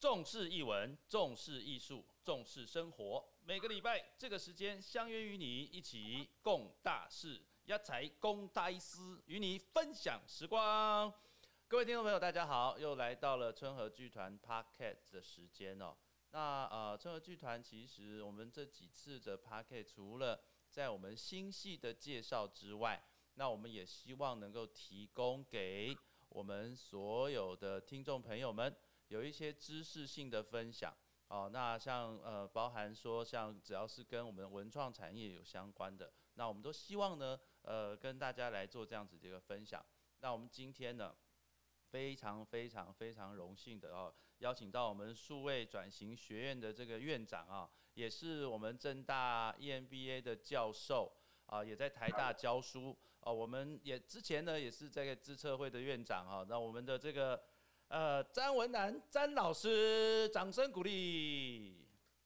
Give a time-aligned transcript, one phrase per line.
[0.00, 3.28] 重视译文，重视艺术，重视生活。
[3.44, 11.12] 每个礼拜这个时间，相约与你一起共大事，压财公大师与你分享时光。
[11.66, 15.96] 各位听众朋友，大家好，又来到了春和剧团 Podcast 的时间哦。
[16.30, 20.40] 那呃，春和剧团其实我们这几次的 Podcast，除了
[20.70, 23.02] 在我们新戏的介绍之外，
[23.34, 25.96] 那我们也希望能够提供给
[26.28, 28.72] 我们所有的听众朋友们。
[29.08, 30.94] 有一些知识性的分享，
[31.28, 39.84] 哦，那像呃，包含说像只要是跟我们文创产业有相关的，那我们都希望呢，呃，跟大家来做这样子的一个分享。
[40.20, 41.14] 那我们今天呢，
[41.90, 51.10] 非常非常非常荣幸的哦，邀请到我们数位转型学院的这个院长啊，也是我们正大 EMBA 的教授
[51.46, 53.32] 啊，也在台大教书哦。
[53.32, 56.44] 我们也之前呢，也是这个资策会的院长啊。
[56.46, 57.42] 那我们的这个。
[57.88, 61.74] 呃，詹文南，詹老师，掌声鼓励。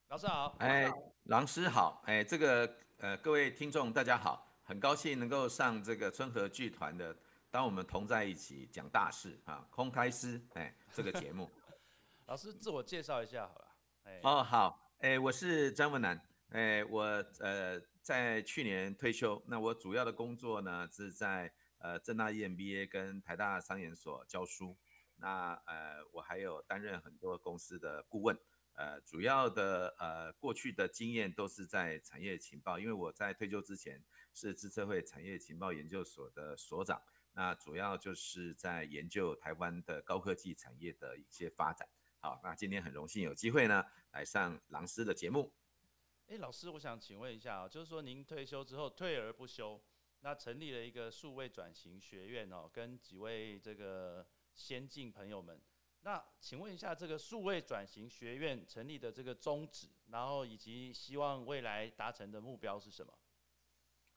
[0.08, 0.92] 老师好，哎，
[1.26, 2.68] 郎师好，哎，这个
[2.98, 7.16] 呃，各位听众大家好，很高兴能够上这个春和剧团的，
[7.48, 11.48] 当我们同在一起讲大事啊，空开师，哎，这个节目。
[12.26, 13.68] 老师自我介绍一下好了。
[14.02, 17.02] 哎，哦好，哎，我是詹文南，哎，我
[17.38, 24.76] 呃在去年退休，那我主要的工作呢是在呃正大 EMBA 跟台大商研所教书。
[25.22, 28.36] 那呃，我还有担任很多公司的顾问，
[28.72, 34.02] 呃，主要的呃过去的经验都是在产业情报，因为我在退休之前
[34.34, 37.00] 是资策会产业情报研究所的所长，
[37.34, 41.88] 那主要就是在研究台湾的高科技产业的一些发展。
[42.18, 45.52] 好，那今天很荣幸有机会呢来上郎师的节目。
[46.26, 49.80] 哎，老师，我想请问一下啊，就是说您退休之后退而不休，
[50.22, 54.26] 那成立了一个数位转型学院哦，跟几位这个。
[54.54, 55.60] 先进朋友们，
[56.02, 63.12] 那请问一下，这个数位转型学院成立的这个宗旨，然后以及希望未来达成的目标是什么？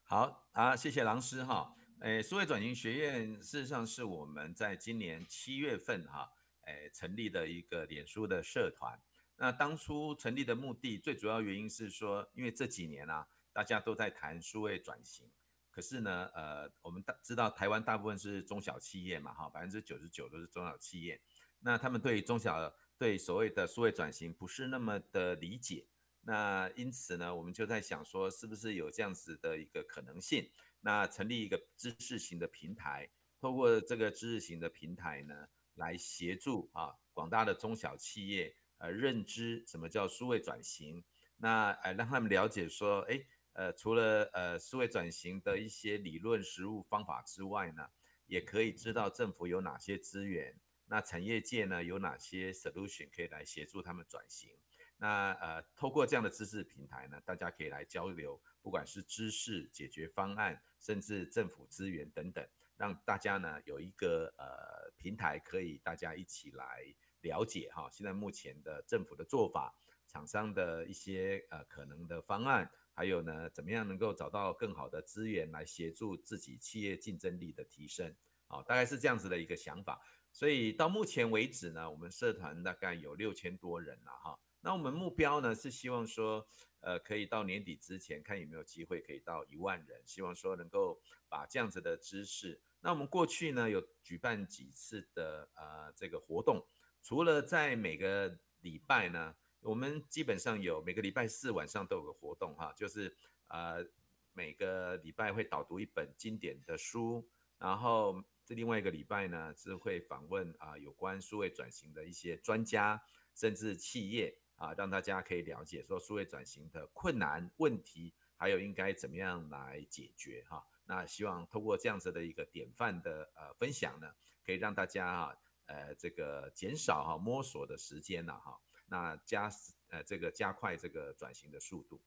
[0.02, 1.74] 好啊，谢谢郎师哈。
[2.00, 6.30] 诶，数位转型学院事实上是我们在今年七月份哈，
[6.66, 9.00] 诶成立的一个脸书的社团。
[9.36, 15.30] 那当初成立的目的，最主要原因是说，因为这几年啊，大家都在谈数位转型。
[15.76, 21.20] 可是呢，呃，我们大知道台湾大部分是中小企业嘛，哈，百分之九十九都是中小企业。
[21.58, 25.86] 那他们对中小对所谓的数位转型不是那么的理解。
[26.22, 30.48] 那因此呢，我们就在想说，是不是有这样子的一个可能性？
[30.80, 41.04] 那成立一个知识型的平台，透过这个知识型的平台呢，来协助啊广大的中小企业呃认知什么叫数位转型，
[41.36, 43.22] 那呃让他们了解说，哎。
[43.56, 47.88] 呃，除了呃思维转型的一些理论实务方法之外呢，
[48.26, 54.50] 也可以知道政府有哪些资源，那产业界呢有哪些 solution 可以来协助他们转型。
[54.98, 62.46] 那呃，透过这样的知识平台呢，大家可以来交流，不管是知识、解决方案，甚至政府资源等等，
[62.76, 66.82] 让大家呢有一个呃平台可以大家一起来
[67.22, 69.74] 了解哈，现在目前的政府的做法，
[70.06, 72.70] 厂商的一些呃可能的方案。
[72.96, 78.14] 还有呢，怎么样能够找到更好的资源来协助自己企业竞争力的提升？
[78.48, 80.00] 啊，大概是这样子的一个想法。
[80.32, 84.38] 所以到目前为止呢，我们社团大概有六千多人了哈。
[84.62, 86.48] 那我们目标呢是希望说，
[86.80, 90.98] 呃，可以到年底之前看有没有机会可以到一万人，希望说能够
[91.28, 92.58] 把这样子的知识。
[92.80, 96.66] 那我们过去呢有举办几次的呃这个活动，
[97.02, 99.36] 除了在每个礼拜呢。
[99.62, 103.16] 我们基本上有每个礼拜四晚上都有个活动哈，就是
[103.48, 103.84] 呃
[104.32, 107.28] 每个礼拜会导读一本经典的书，
[107.58, 113.02] 然后这另外一个礼拜呢是会访问啊有关数位转型的一些专家，
[113.34, 120.64] 甚至企业啊，让大家可以了解说数位转型的困难问题，还有应该怎么样来解决哈。
[120.84, 124.14] 那希望通过这样子的一个典范的呃分享呢，
[124.44, 128.60] 可以让大家哈呃这个减少哈摸索的时间了哈。
[128.86, 129.50] 那加
[129.88, 132.00] 呃这个加快这个转型的速度。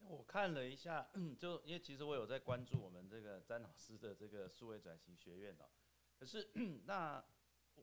[0.00, 5.68] 我看了一下，就因为其实我有在关注我们这个詹老师的这个数位转型学院哦。
[6.18, 6.50] 可是
[6.84, 7.22] 那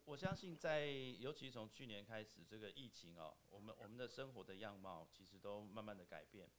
[0.05, 6.49] 我相信在尤其从去年开始这个疫情哦，我们我们的生活的样貌其实都慢慢的改变，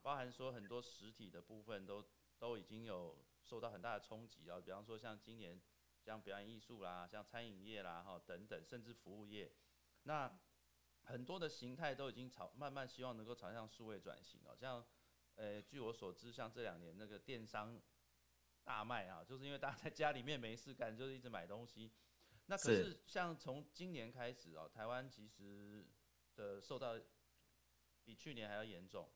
[0.00, 2.02] 包含说很多实体的部分都
[2.38, 4.58] 都已经有受到很大的冲击啊。
[4.64, 5.60] 比方说像今年
[6.00, 9.52] 像表演艺术啦，像餐饮业啦哈等等，甚至服务业，
[10.04, 10.38] 那。
[11.02, 14.84] 很多的形态都已经朝慢慢希望能够朝向数位转型哦，像，
[15.34, 17.80] 呃，据我所知，像这两年那个电商
[18.64, 21.92] 大卖啊，就是因为大家在家里面没事干，就是一直买东西。
[22.46, 25.86] 那可是像从今年开始哦，台湾其实
[26.34, 26.98] 的受到
[28.04, 29.08] 比去年还要严重。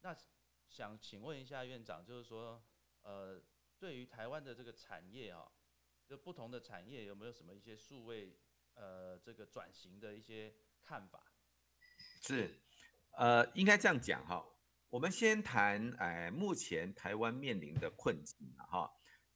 [0.00, 0.16] 那
[0.68, 2.62] 想请问一下院长，就是说，
[3.02, 3.42] 呃，
[3.78, 5.50] 对于台湾的这个产业啊，
[6.06, 8.36] 就不同的产业有没有什么一些数位
[8.74, 11.32] 呃这个转型的一些看法？
[12.20, 12.60] 是，
[13.16, 14.44] 呃，应该这样讲哈。
[14.90, 18.90] 我们先谈，哎，目前台湾面临的困境啊，哈，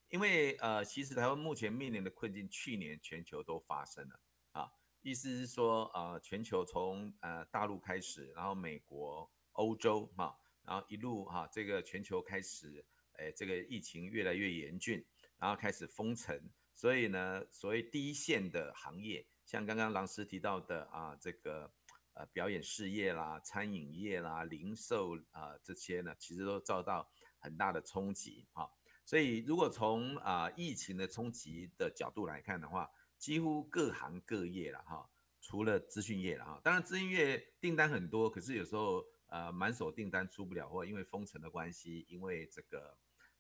[0.09, 4.21] 因为呃，其实台湾目前面临的困境，去年全球都发生了
[4.53, 4.71] 啊，
[5.03, 15.05] 意思是说，呃，全球从呃大陆开始，然后美国、欧洲哈，然后一路哈，这个全球开始，哎，这个疫情越来越严峻，
[15.39, 16.41] 然后开始封城，
[16.73, 21.73] 所以呢，所谓第一线的行业，像刚刚郎师提到的啊，这个。
[22.15, 27.09] 呃，表演事业啦、餐饮业啦、零售啊这些呢，其实都遭到
[27.39, 28.69] 很大的冲击哈。
[29.05, 35.09] 所以，如果从啊疫情的冲击的角度来看的话，几乎各行各业了哈，
[35.41, 36.61] 除了资讯业了哈。
[36.65, 42.99] 当然，资讯业订单很多，可是有时候呃满手订单出不了货，因为封城的关系，因为这个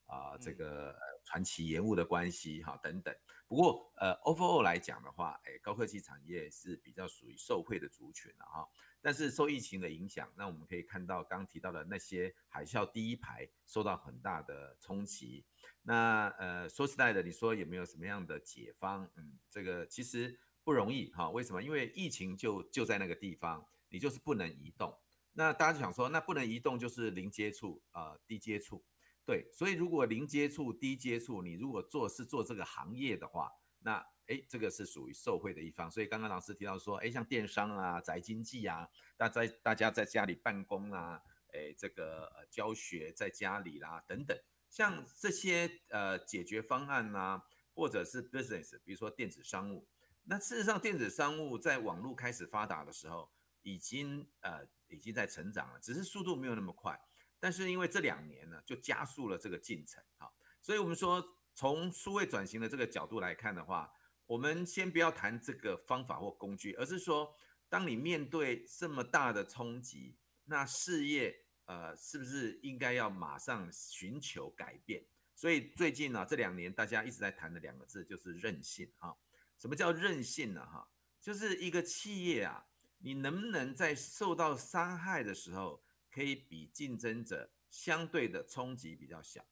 [0.09, 3.15] 啊这个传奇延误的关系哈等等。
[3.47, 8.69] 不过，呃，overall 来讲的话，哎，高科技产业是比较属于受惠的族群了哈。
[9.01, 15.47] 但是受疫情的影响，那我们可以看到刚提到的那些海啸第一排受到很大的冲击。
[15.83, 19.09] 那呃，说实在的，你说有没有什么样的解方？
[19.15, 21.31] 嗯，这个其实不容易哈。
[21.31, 21.63] 为什么？
[21.63, 24.95] 因为疫情就就在那个地方，你就是不能移动。
[25.33, 28.85] 那大家就想说，那不能移动就是零接触啊，低接触。
[29.29, 33.97] 对，所以如果零接触、低接触，你如果做是做这个行业的话，那
[34.27, 35.91] 哎，这个是属于受惠的一方。
[35.91, 38.89] 所以刚刚老师提到说，哎，像电商啊、宅经济啊，
[39.19, 41.21] 大在大家在家里办公啊，
[41.53, 44.35] 哎，这个呃教学在家里啦等等，
[44.71, 47.43] 像这些呃解决方案呐，
[47.75, 49.87] 或者是 business，比如说电子商务，
[50.25, 53.31] 那事实上电子商务在网络开始发达的时候，
[53.61, 56.99] 已经呃已经在成长了，只是速度没有那么快。
[57.41, 60.29] 但是因为这两年呢，就加速了这个进程，哈，
[60.61, 61.25] 所以我们说
[61.55, 63.93] 从数位转型的这个角度来看的话，
[64.27, 67.33] 我们先不要谈这个方法或工具，而是说，
[67.69, 71.35] 当你面对这么大的冲击，那事业
[71.67, 75.05] 呃是不是应该要马上寻求改变？
[75.37, 79.17] 所以最近呢，这两年大家一直在谈的两个字就是韧性，哈，
[79.57, 80.67] 什么叫韧性呢？
[80.67, 80.89] 哈，
[81.21, 82.67] 就是一个企业啊，
[82.99, 85.81] 你能不能在受到伤害的时候？
[86.11, 89.45] 可以比竞争者相对的冲击比较小。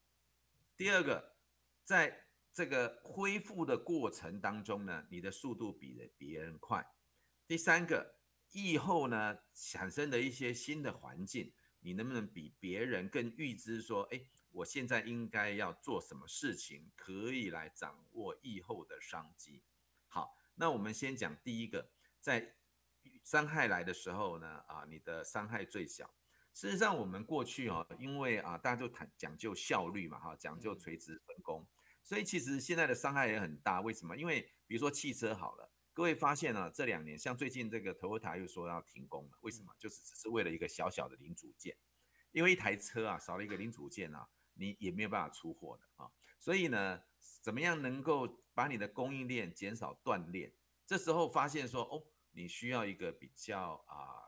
[0.75, 1.37] 第二个，
[1.83, 6.85] 在这个恢复的过程当中呢，你的速度比人别人快。
[7.47, 8.15] 第三个，
[8.51, 14.21] 疫后呢产生的一些新的环境，你能不能比别人更预知说，哎，
[14.51, 19.63] 我现在应该要做什么事情，可以来掌握疫后的商机？
[20.07, 22.55] 好，那我们先讲第一个，在
[23.23, 26.16] 伤害来的时候呢，啊，你的伤害最小。
[26.57, 31.63] 事实上，我们过去哦，因为啊，大家就谈讲究效率嘛，哈，讲究垂直分工，
[32.01, 33.79] 所以其实现在的伤害也很大。
[33.81, 34.17] 为什么？
[34.17, 39.71] 因为比如说汽车好了，各位发现呢，这两年像最近这个 Toyota 又说要停工了，为什么？
[39.77, 41.77] 就是只是为了一个小小的零组件，
[42.31, 46.09] 因为一台车啊少了一个零组件啊，你也没有办法出货的啊。
[46.39, 46.99] 所以呢，
[47.39, 50.51] 怎么样能够把你的供应链减少断裂？
[50.87, 54.26] 这时候发现说，哦，你需要一个比较啊。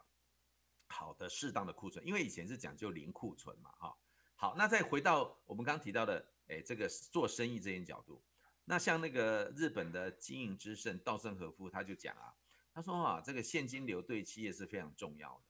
[1.00, 3.98] 好的，适当的库存，因为以前是讲究零库存嘛，哈。
[4.36, 8.22] 好，那再回到我们刚提到的，哎，这个做生意这些角度，
[8.66, 12.36] 那像那个日本的经营之圣稻盛和夫他就讲啊，
[12.74, 15.44] 他说啊，这个现金流对企业是非常重要的，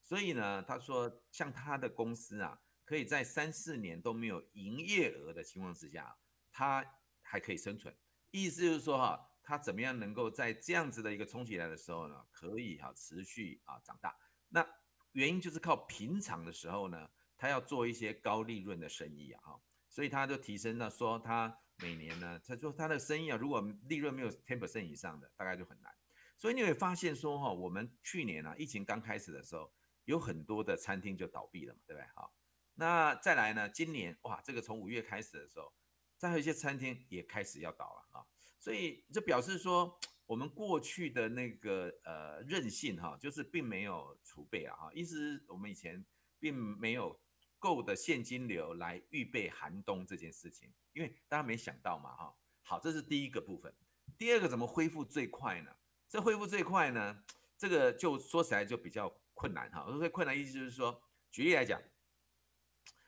[0.00, 6.16] 所以呢，他说像他的公司啊，可以在三四年都没有营业额的情况之下，
[6.50, 6.82] 他
[7.20, 7.94] 还可以生存，
[8.30, 14.16] 意思就是说哈，他怎么样能够在这样子的一个冲起来的时候呢，可以哈持续啊长大，
[14.48, 14.66] 那。
[15.14, 25.92] 原因就是靠平常的时候呢，他要做一些高利润的生意啊，哈，所以他就提升了，说他每年呢，他说他的生意啊，如果利润没有 ten percent 以上的，大概就很难。
[26.36, 29.72] 所以你会发现说，哈，我们去年啊，疫情刚开始的时候，
[30.04, 32.06] 有很多的餐厅就倒闭了嘛，对不对？
[32.14, 32.30] 哈，
[32.74, 35.72] 那再来呢，今年哇，这个从五月开始的时候，
[36.18, 38.26] 再有一些餐厅也开始要倒了啊，
[38.58, 39.98] 所以这表示说。
[40.26, 46.02] 我们过去的那个呃韧性哈，就是并没有储备啊哈，意思我们以前
[46.38, 47.20] 并没有
[47.58, 52.34] 够的现金流来预备寒冬这件事情，因为大家没想到嘛哈。
[52.62, 53.74] 好，这是第一个部分。
[54.16, 55.70] 第二个怎么恢复最快呢？
[56.08, 57.22] 这恢复最快呢，
[57.58, 59.84] 这个就说起来就比较困难哈。
[59.92, 61.78] 所以困难意思就是说，举例来讲，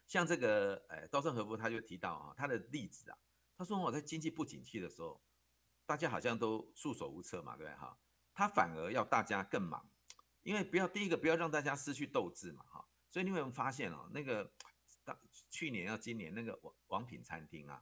[0.07, 3.17] 像这个呃稻盛和夫他就提到啊，他的例子啊，
[3.57, 5.19] 他说我在经济不景气的时候。
[5.87, 7.97] 大家好像都束手无策嘛，对不对哈？
[8.35, 9.89] 他反而要大家更忙，
[10.43, 12.85] 因为不要第一个不要让大家失去斗志嘛，哈。
[13.09, 14.53] 所以你有没有发现哦，那个
[15.05, 15.17] 当
[15.49, 17.81] 去年要今年那个王王品餐厅啊，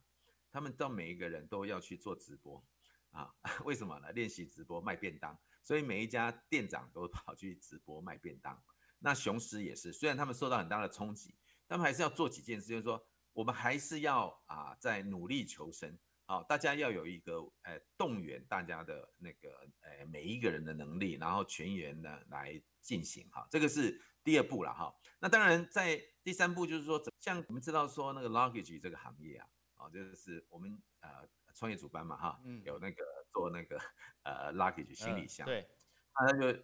[0.52, 2.62] 他们到每一个人都要去做直播
[3.11, 3.34] 啊，
[3.64, 4.12] 为什么呢？
[4.12, 8.62] 练习直播卖便当，所以每一家店长都跑去直播卖便当。
[8.99, 11.34] 那雄狮也是，虽然他们受到很大的冲击，
[11.66, 15.99] 他们还是要做几件事，就是说我们还是要啊在努力求生。
[16.26, 19.50] 好，大家要有一个呃动员大家的那个
[19.83, 24.95] 呃每一个人的能力，然后全员呢来进行哈，这个是第二步了哈。
[25.19, 33.78] 那当然在第三步就是说，像我们知道说那个 luggage 这个行业啊，啊就是我们呃创业主班嘛哈，有那个做那个
[34.23, 35.69] 呃 luggage 行李箱，对，
[36.14, 36.59] 他就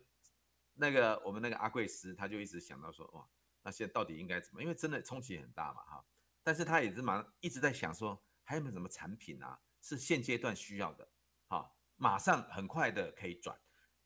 [0.73, 3.29] 那个我们那个阿贵斯他就一直想到说哇，
[3.63, 4.63] 那现在到底应该怎么？
[4.63, 6.03] 因为真的冲击很大嘛哈，
[6.43, 8.25] 但是他也是马一直在想说。
[8.51, 9.61] 还有没有什么产品啊？
[9.81, 11.09] 是现阶段需要的，
[11.47, 13.57] 好，马上很快的可以转。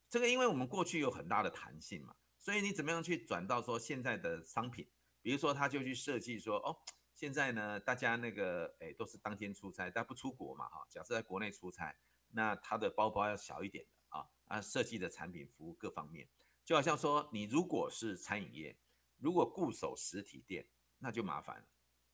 [0.07, 4.87] 这个因为我们过去有很大的弹性嘛，所以你怎么样去转到说现在的商品？
[5.23, 6.77] 比如说他就去设计说，哦，
[7.15, 11.97] 现在呢大家那个哎都是当天出差，但不出国嘛，哈，假设在国内出差，
[12.29, 16.29] 那他的包包要小一点的啊，啊设计的产品服务各方面，
[16.63, 18.77] 就好像说你如果是餐饮业，
[19.17, 21.65] 如果固守实体店，那就麻烦了。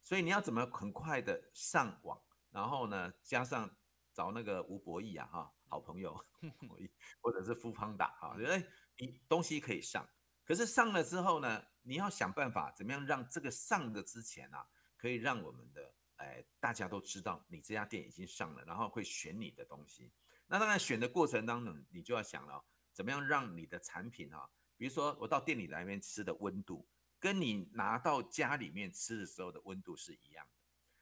[0.02, 3.70] 所以你要怎么很快的上网，然后呢，加上
[4.14, 6.14] 找那个吴博义啊，哈，好朋友，
[7.22, 8.58] 或者是富邦达哈，觉得
[8.98, 10.08] 你东西可以上，
[10.44, 14.68] 可是上了之后呢，你要想办法怎么样让这个上的之前啊，
[14.98, 20.12] 可以让我们的哎大家都知道你这家店已经上了，然后会选你的东西。
[20.48, 26.86] 那当然选的过程当中，你就要想了，怎么样让你的产品啊，比如说我到店里来面吃的温度。
[27.22, 30.52] 跟你拿到家里面吃的时候的温度是一样的。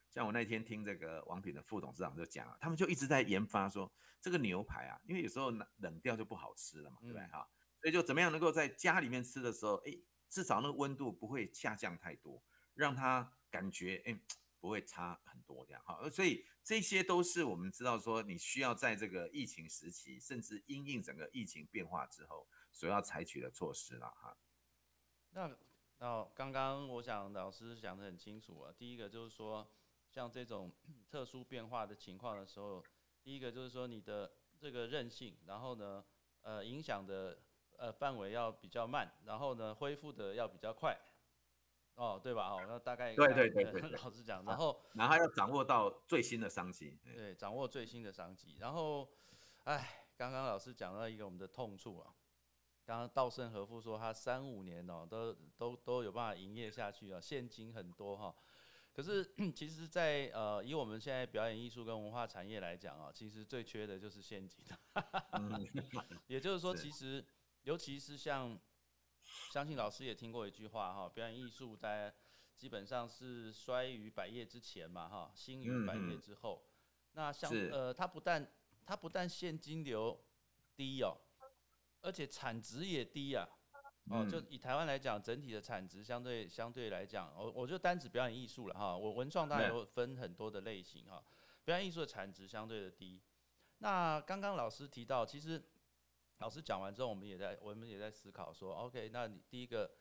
[0.10, 7.50] 像我那天听这个王品的副董事长就讲了，他们就一直在研发说这个牛排啊，因为有时候冷掉就不好吃了嘛，对不对哈？
[7.80, 9.98] 所以就怎么样能够在家里面吃的时候，哎，
[10.28, 14.20] 至少那个温度不会下降太多，让它感觉哎
[14.60, 16.10] 不会差很多这样哈。
[16.10, 24.38] 所以这些都是我们知道说你需要在这个疫情时期，甚至因应整个疫情变化之后所要采取的措施了哈。
[25.30, 25.56] 那。
[26.02, 29.68] 那刚刚我想老师讲得很清楚啊，第一个就是说，
[30.10, 30.72] 像这种
[31.10, 32.82] 特殊变化的情况的时候，
[33.22, 36.04] 第一个就是说你的这个韧性，然后呢，
[36.42, 37.38] 呃，影响的
[37.78, 40.98] 呃范围要比较慢，然后呢，恢复的要比较快，
[41.96, 42.48] 哦，对吧？
[42.48, 49.06] 哦，那大概对对对 对，老师讲，然后然后要掌握到最新的商机，对，掌握最新的商机，然后，
[49.66, 52.16] 哎，刚刚老师讲到一个我们的痛处啊。
[52.90, 58.34] 刚刚稻盛和夫说他三五年哦，都都都有办法营业下去啊，现金很多哈。
[58.92, 64.66] 可是 其实，在呃以我们现在表演艺术跟文化产业来讲啊，其实最缺的就是现金。
[66.26, 67.24] 也就是说，其实
[67.62, 68.60] 尤其是像，
[69.52, 72.12] 相信老师也听过一句话哈，表演艺术在
[72.56, 76.66] 基本上是衰于百业之前嘛哈，兴于百业之后。
[77.12, 78.52] 那像呃，它不但
[78.84, 80.20] 它不但现金流
[80.76, 81.16] 低哦。
[82.02, 83.48] 而且产值也低啊，
[84.10, 91.24] 哦，就以台湾来讲，整体的产值相对相对来讲，我我就单指表演艺术了哈，我文创当然有分很多的类型哈，
[91.66, 93.22] 表演艺术的产值相对的低。
[93.80, 95.64] 那刚刚老师提到，其实
[96.38, 99.92] 老师讲完之后，我们也在我们也在思考说，OK，那你第一个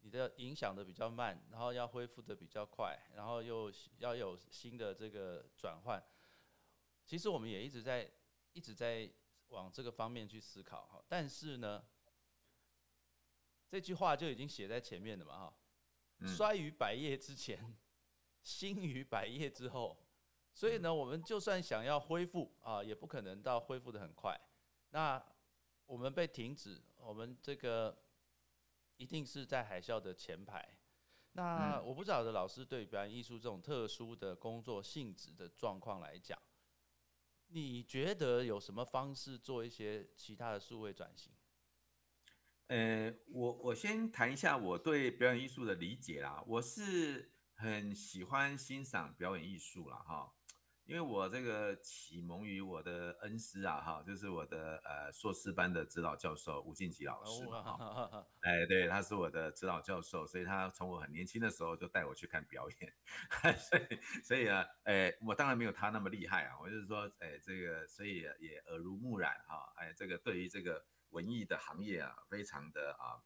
[0.00, 6.02] 你的影响的比较慢，然后要恢复的比较快，然后又要有新的这个转换，
[7.04, 8.10] 其实我们也一直在
[8.54, 9.12] 一直在。
[9.52, 11.84] 往这个方面去思考哈，但是呢，
[13.68, 15.54] 这句话就已经写在前面了嘛哈，
[16.26, 17.76] 衰于百业之前，
[18.42, 19.96] 兴于百业之后，
[20.54, 24.38] 所以呢，我们就算想要恢复啊，也不可能到恢复的很快。
[24.90, 25.22] 那
[25.86, 28.02] 我们被停止，我们这个
[28.96, 30.76] 一定是在海啸的前排。
[31.32, 36.38] 那我不晓得老师对表演艺术这种特殊的工作性质的状况来讲。
[37.52, 41.32] 你觉得有什么方式做一些其他的数位转型？
[42.68, 46.42] 呃，我我先谈一下我对表演艺术的理解啦。
[46.46, 50.32] 我是很喜欢欣赏表演艺术啦，哈。
[50.84, 62.92] 因为我这个启蒙于我的恩师啊，哈，就是我的呃硕士班的指导教授吴敬吉老师哈， 哎，对，他是我的指导教授，所以他从我很年轻的时候就带我去看表演，
[63.56, 73.22] 所以所以呢，哎，我当然没有他那么厉害啊，我就是说，哎，这个所以也耳濡目染哈，哎，这个对于这个文艺的行业啊，非常的啊，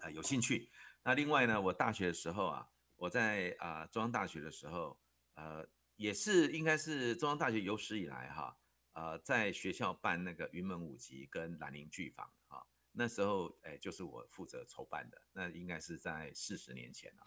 [0.00, 0.70] 呃有兴趣。
[1.02, 4.98] 那另外呢，我大学的时候啊，我在啊中央大学的时候，
[5.34, 5.68] 呃。
[5.96, 8.56] 也是应该是中央大学有史以来哈，
[8.92, 17.24] 呃在学校办那个云门舞集跟兰陵剧坊哈，那时候哎就是我负责筹办的，那应该是在四十年前了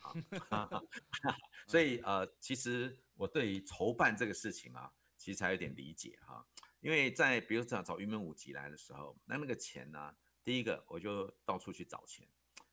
[0.49, 0.83] 哈。
[1.67, 6.45] 所以呃，其实我对于筹办这个事情啊，其实还有点理解哈。
[6.79, 12.27] 因为在比如讲找云门舞集来的时候，那那个钱呢，第一个我就到处去找钱，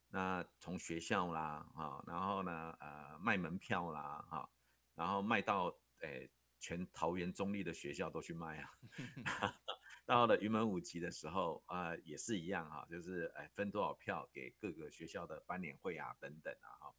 [0.08, 4.48] 那从学校啦啊，然后呢呃卖门票啦哈，
[4.94, 5.74] 然后卖到
[6.04, 6.30] 诶
[6.60, 8.70] 全桃园中立的学校都去卖啊。
[10.06, 16.94] 到了云门舞集的时候啊，也是一样哈，就是诶分多少票给各个学校的班联会啊等等啊哈。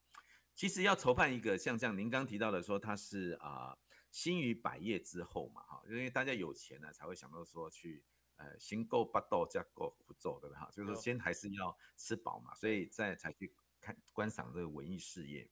[0.54, 3.78] 其实要筹办一个像这样您刚提到的说它是啊。
[4.12, 8.02] 兴于百业之后嘛，哈，因为大家有钱了才会想到说去，
[8.38, 10.58] 呃，先够八道加够不做，对吧？
[10.58, 15.46] 哈，就是先还是要吃饱嘛，所以再才去看观赏这个文艺事业。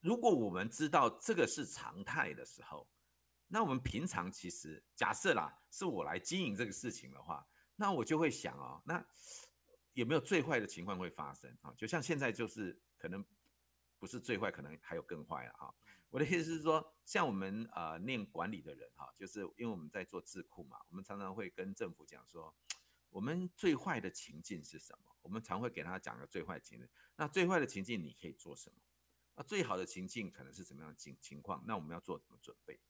[0.00, 2.88] 如果我们知道这个是常态的时候，
[3.48, 9.04] 那我们平常其实假设啦，是我来经营这个事情的话，那我就会想哦，那
[9.92, 11.72] 有没有最坏的情况会发生啊？
[11.76, 13.24] 就像现在就是可能
[13.98, 15.74] 不是最坏，可能还有更坏了哈。
[16.10, 22.54] 我的意思是说，像我们呃念管理的人哈，就是因为我们在做智库嘛，我们常常会跟政府讲说，
[23.10, 25.14] 我们最坏的情境是什么？
[25.22, 26.88] 我们常会给他讲个最坏情境。
[27.16, 28.76] 那最坏的情境你可以做什么？
[29.38, 31.62] 那最好的情境可能是怎么样的情情况？
[31.64, 32.80] 那我们要做什么准备？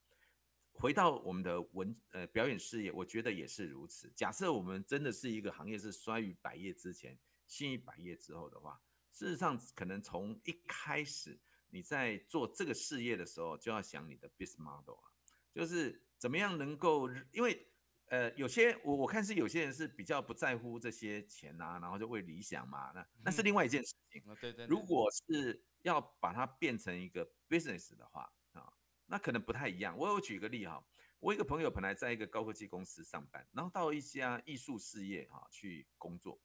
[0.72, 4.10] 回到我们的文呃表演事业，我觉得也是如此。
[4.14, 8.80] 假设我们真的是一个行业是衰于百业之前，兴于百业之后的话，
[9.12, 11.38] 事实上可能从一开始。
[11.70, 15.12] 你在做这个事业的时候，就要想你的 business model 啊，
[15.52, 17.68] 就是怎么样能够，因为
[18.06, 24.22] 呃，有些我我看是有些人是比较不在乎这些钱啊，然后就为理想嘛，那那是另外一件事情。
[24.40, 24.64] 对对。
[24.66, 28.72] 如果是要把它变成一个 business 的话啊，
[29.06, 29.96] 那可能不太一样。
[29.96, 30.84] 我有举个例哈，
[31.20, 36.40] 我一个朋友本来在一个高科技公司上班，然后到一家艺术事业哈去工作，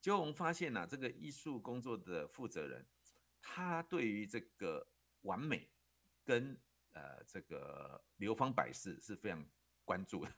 [0.00, 2.86] 结果我们发现呢，这个艺术工作的负责人。
[3.42, 4.86] 他对于这个
[5.22, 5.70] 完美
[6.26, 9.42] 跟呃这个流芳百世是非常
[9.82, 10.32] 关注的，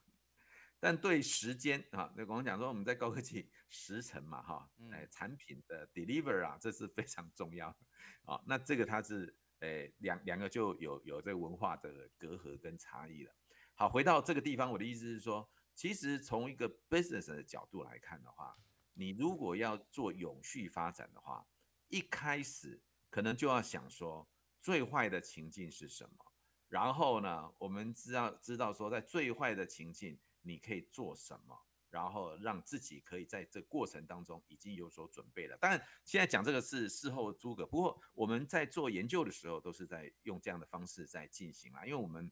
[0.83, 7.79] 但对时间啊，那我们讲说我们在高科技时程嘛哈，哎产品的 deliver 啊，这是非常重要的
[8.25, 8.43] 啊。
[8.49, 13.33] 那这个它是诶两两个就有有这个文化的隔阂跟差异了。
[13.75, 18.59] 好，回到这个地方，我的意思是说，其实从一个 business 的角度来看的话，
[18.95, 21.47] 你如果要做永续发展的话，
[21.87, 22.83] 一开始。
[23.09, 24.27] 可能就要想说
[24.59, 26.33] 最坏的情境是什么，
[26.67, 31.57] 然后呢，我们知道知道说在最坏的情境你可以做什么，
[31.91, 35.57] 然后让自己可以在这过程当中已经有所准备了。
[35.57, 42.31] 当然，现在讲这个是事后诸葛，不过我们在做研究的时候都是在用这样的方式在进行啦，因为我们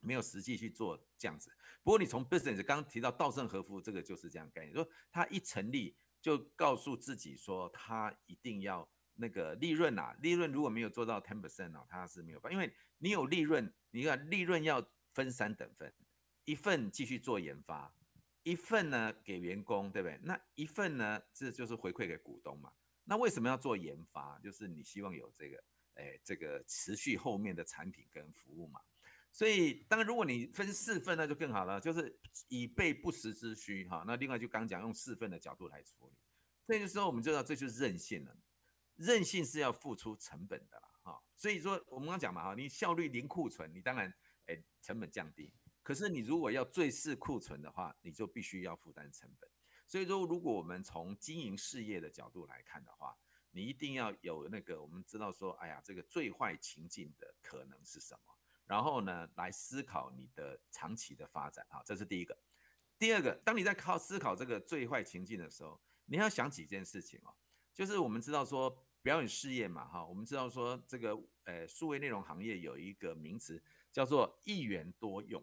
[0.00, 1.50] 没有实际去做这样子。
[1.82, 8.88] 不过你从 business 刚刚提到稻盛和夫这个就是这样概念，说他一成立就告诉自己说他一定要。
[9.16, 15.92] 那个利润啊，利润如果没有做到 ten percent 哦，它是没有办法，因为你有利润，你看利润要分三等份，
[16.50, 17.94] 一份继续做研发，
[18.42, 20.18] 一份呢给员工，对不对？
[20.24, 22.72] 那一份呢，这就是回馈给股东嘛。
[23.04, 24.36] 那为什么要做研发？
[24.40, 25.62] 就是你希望有这个，
[25.94, 28.80] 哎，这个持续后面的产品跟服务嘛。
[29.30, 34.02] 所以，当然如果你分四份，那就更好了，就是以备不时之需哈。
[34.04, 36.16] 那另外就刚讲用四份的角度来处理，
[36.66, 38.36] 这个时候我们就知道这就是任性了。
[38.96, 44.12] 任性是要付出成本的啦，哈，所以说我们刚讲嘛，哈，你效率零库存，你当然，
[44.46, 45.54] 哎，成本降低。
[45.82, 49.50] 可是你如果要最适库存的话，你就必须要负担成本。
[49.86, 53.16] 所以说，如果我们从经营事业的角度来看的话，
[53.50, 58.34] 你一定要有那个，我们知道说，哎呀，这个最坏情境的可能是什么，
[58.66, 62.38] 然后呢，来思考你的长期的发展，哈，这是第一个。
[62.98, 67.34] 第二个，当你在靠思考这个最坏情境的时候，你要想几件事情哦，
[67.74, 68.86] 就是我们知道说。
[69.02, 73.58] 表演事业嘛，哈，我们知道说这个，呃，数位内容行业有一个名词
[73.90, 75.42] 叫做一元多用。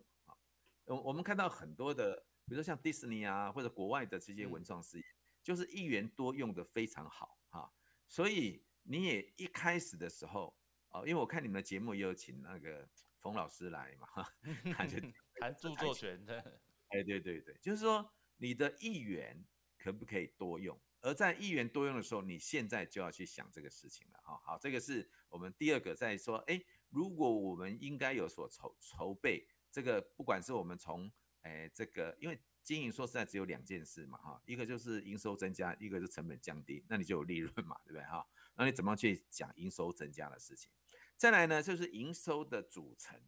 [0.87, 5.05] 我我们看到很多的，比如说像迪士尼啊，或者国外的这些文创事业，
[5.43, 7.71] 就是一元多用的非常好哈。
[8.07, 10.57] 所以你也一开始的时候，
[10.89, 12.87] 哦，因为我看你们的节目也有请那个
[13.19, 14.33] 冯老师来嘛，哈，
[14.73, 14.97] 他就
[15.39, 16.39] 谈著作权的，
[16.89, 19.45] 哎，对对对，就是说你的一元
[19.77, 20.79] 可不可以多用？
[21.01, 24.41] 而在一元多用的时候，你现在就要去想这个事情了哈。
[24.43, 38.27] 好，这个是我们第二个在说，哎，如果我们应该有所筹筹备，这个不管是我们从，哎，这个因为经营说实在只有两件事嘛哈，一个就是营收增加，一个是成本降低，那你就有利润嘛，对不对哈？
[38.55, 40.69] 那你怎么去讲营收增加的事情？
[41.15, 43.19] 再来呢，就是营收的组成，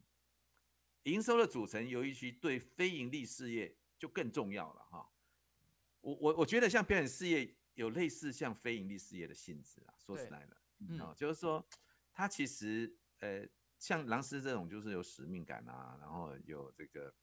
[1.03, 5.09] 营收的组成由于其对非盈利事业就更重要了哈。
[6.01, 11.65] 我我我觉得像表演事业有类似像非盈利事业的性质啊，说实在的，啊，就是说
[12.11, 13.47] 它其实呃
[13.79, 17.13] 像狼师这种就是有使命感啊，然后有这个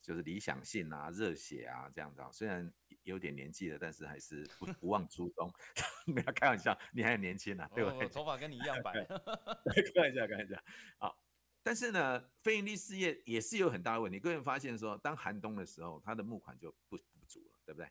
[0.00, 2.72] 就是理想性啊、热血啊这样子啊，虽然
[3.02, 5.52] 有点年纪了，但是还是不 不忘初衷。
[6.06, 8.92] 不要开玩笑，你还很年轻呢，对我头发跟你一样 白。
[8.92, 10.62] 开玩笑，开玩笑。
[10.98, 11.18] 好，
[11.62, 14.20] 但是呢，非盈利事业也是有很大的问题。
[14.20, 17.90] 个人发现说，当寒冬的时候，他的募款就不不足了，对不对？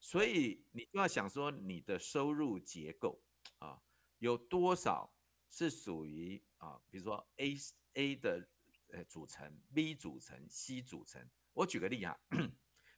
[0.00, 3.22] 所以你就要想说，你的收入结构
[3.58, 3.80] 啊，
[4.18, 5.11] 有多少
[5.52, 7.54] 是属于啊，比如说 A
[7.92, 8.48] A 的
[8.88, 11.28] 呃组成，B 组成，C 组成。
[11.52, 12.18] 我举个例啊，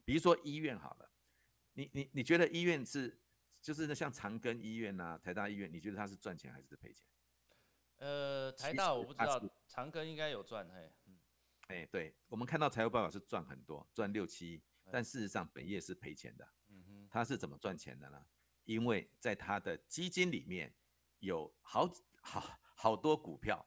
[0.05, 1.11] 比如说医院好了，
[1.73, 3.21] 你你你觉得医院是
[3.61, 7.05] 就是那像长庚医院呐、台大医院，你觉得它是赚钱还是赔钱？
[7.97, 11.19] 呃，台大我不知道，长庚应该有赚，嘿，嗯，
[11.67, 14.63] 哎，对我们看到财务报表是赚很多，赚六七，
[14.93, 16.49] 但事实上本业是赔钱的。
[16.69, 18.25] 嗯哼，它是怎么赚钱的呢？
[18.65, 20.73] 因为在它的基金里面
[21.19, 21.91] 有好
[22.25, 23.65] 好好多股票，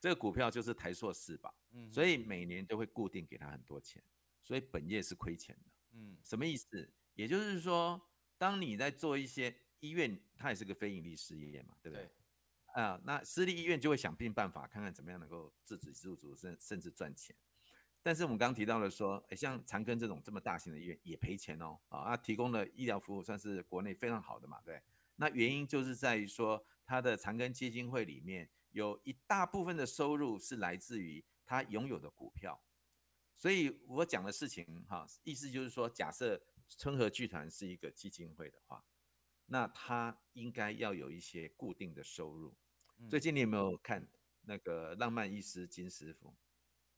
[0.00, 4.02] 这个股票就是台硕四宝，嗯，所以每年都会固定给他很多钱，
[4.42, 6.92] 所以本业是亏钱的，嗯，什么意思？
[7.14, 8.00] 也就是说，
[8.36, 12.10] 当你在做一些医院，它也是个非盈利事业嘛，对不对？
[12.74, 17.36] 啊，那私立医院就会想尽办法，看看怎么样能够自给自足，甚甚至赚钱。
[18.02, 24.82] 但是我们刚刚提到了说，诶像长庚这种这么大型的医院也赔钱哦，啊，它提供的医疗服务算是国内非常好的嘛，对。
[25.16, 32.62] 那原因就是在于说，它的长庚基金会里面有一大部分的收入是来自于他拥有的股票，
[33.34, 38.84] 所以我讲的事情哈，意思就是说，假设春和剧团是一个基金会的话，
[39.46, 42.54] 那他应该要有一些固定的收入。
[43.08, 44.06] 最近你有没有看
[44.42, 46.36] 那个浪漫医师金师傅？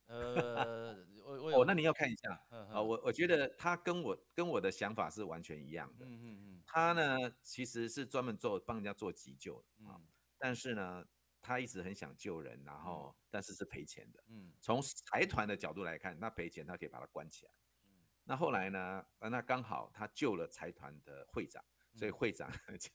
[0.07, 6.05] 呃，我我哦，那你要看一下啊，我我觉得他跟我跟我的想法是完全一样的。
[6.05, 10.01] 嗯嗯嗯，他呢其实是专门做帮人家做急救的啊，
[10.37, 11.07] 但是呢，
[11.41, 14.25] 他一直很想救人，然后但是是赔钱的。
[14.27, 17.53] 嗯，从财团的角度来看，那赔钱他可以把他关起来。
[17.85, 17.91] 嗯，
[18.25, 22.91] 那后来呢，那刚好他救了财团的会长，所以会长 就，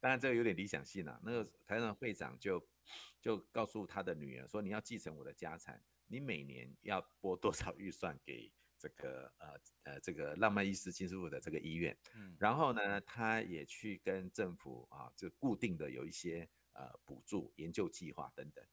[0.00, 1.20] 当然这个有点理想性啊。
[1.22, 2.68] 那个财团会长就
[3.20, 11.96] 就告诉他的女儿说：“你要继承我的家产。”你每年要拨多少预算给这个呃呃这个浪漫医师金师傅的这个医院？
[12.16, 18.64] 嗯，然后呢，他也去跟政府啊，就固定的有一些呃补助、研究计划等等。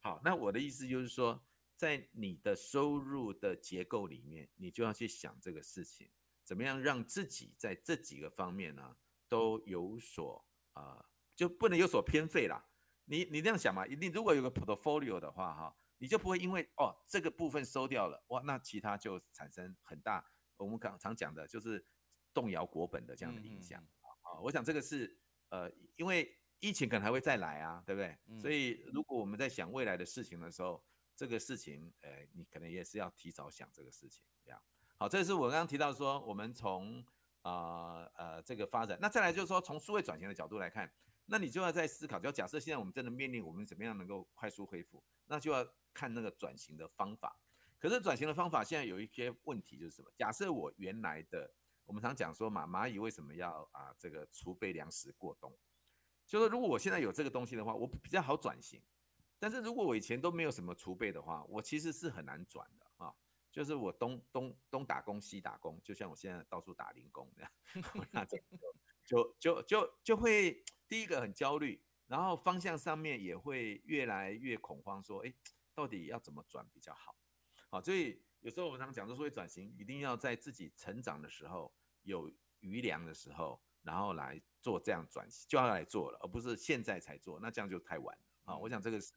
[0.00, 1.42] 好，那我的意思就是说，
[1.76, 6.10] 在你的收入的结构里面，你就要去想这个事情，
[6.44, 8.94] 怎么样让自己在这几个方面呢
[9.30, 12.62] 都有所啊，就不能有所偏废啦。
[13.06, 15.76] 你你这样想嘛，一定如果有个 portfolio 的话，哈。
[16.04, 20.22] 你就不会因为哦这个部分收掉了哇，那其他就产生很大
[20.58, 21.82] 我们刚常讲的就是
[22.34, 23.82] 动摇国本的这样的影响
[24.22, 24.38] 啊。
[24.42, 28.18] 我想这个是呃，因为疫情可能还会再来啊，对不对？
[28.38, 30.84] 所以如果我们在想未来的事情的时候，
[31.16, 34.60] 这个事情呃，你可能也是要提早想这个事情这样。
[34.98, 37.02] 好，这是我刚刚提到说，我们从
[37.40, 40.92] 啊呃这个发展，那再来就是说从数位转型的角度来看，
[41.26, 45.66] 那你就要在思考，就假设现在我们真的面临我们怎么样能够快速恢复，那就要。
[45.96, 47.38] 看那个转型的方法，
[47.78, 50.10] 可是转型的方法现在有一些问题，就是什么？
[50.16, 55.56] 假设我原来的，我们常讲说嘛，蚂蚁为什么要啊这个储备粮食过冬？
[56.26, 58.82] 就是如果我现在有这个东西的话，我比较好转型。
[59.38, 63.14] 但是如果我以前都没有什么储备的话，我其实是很难转的啊。
[63.52, 67.52] 就是我东东东打工西打工，就像我现在到处打零工这样，
[68.10, 68.36] 那这
[69.04, 75.34] 就就就就会第一个很焦虑，然后方向上面也会越来越恐慌，说哎。
[75.76, 77.16] 到底要怎么转比较好？
[77.68, 88.56] 好，所以有时候我们常讲说，会转型一定要在自己成长的时候有余粮的时候，然后来做这样转型，就要来做了，而不是现在才做，那这样就太晚了啊！
[88.56, 89.12] 我想这个是，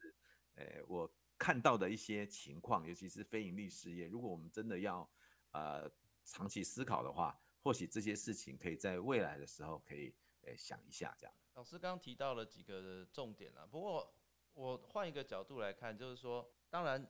[0.55, 5.07] 呃，我看到的一些情况，尤其是非盈利事业，如果我们真的要
[5.51, 5.87] 呃
[6.25, 11.35] 长期思考的话，或许这些事情可以在未来的时候可以呃想一下这样。
[11.57, 14.13] 老师刚刚提到了几个重点啊，不过。
[14.53, 17.07] 我换一个角度来看，就是说，当然，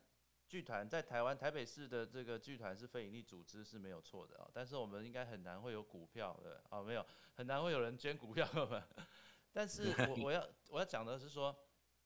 [0.49, 7.05] 剧团在台湾台北市的这个剧团是非营利组织是没有错的啊，但是我们应该很难会有股票的啊，没有，
[7.35, 8.85] 很难会有人捐股票的。
[9.53, 11.57] 但是我我要我要讲的是说，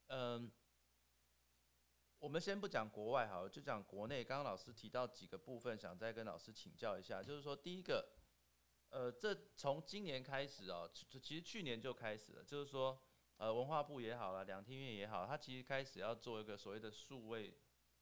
[0.10, 0.52] 嗯，
[2.20, 4.24] 我们先不讲国外好，就讲国内。
[4.24, 8.08] 刚刚老师提到几个部分，想再跟老师请教一下，就是说，第一个，
[8.92, 13.02] 呃，这从今年开始哦，其实去年就开始了，就是说。
[13.38, 17.58] 呃，文化部也好了，两厅院也好，它其实开始要做一个所谓的数位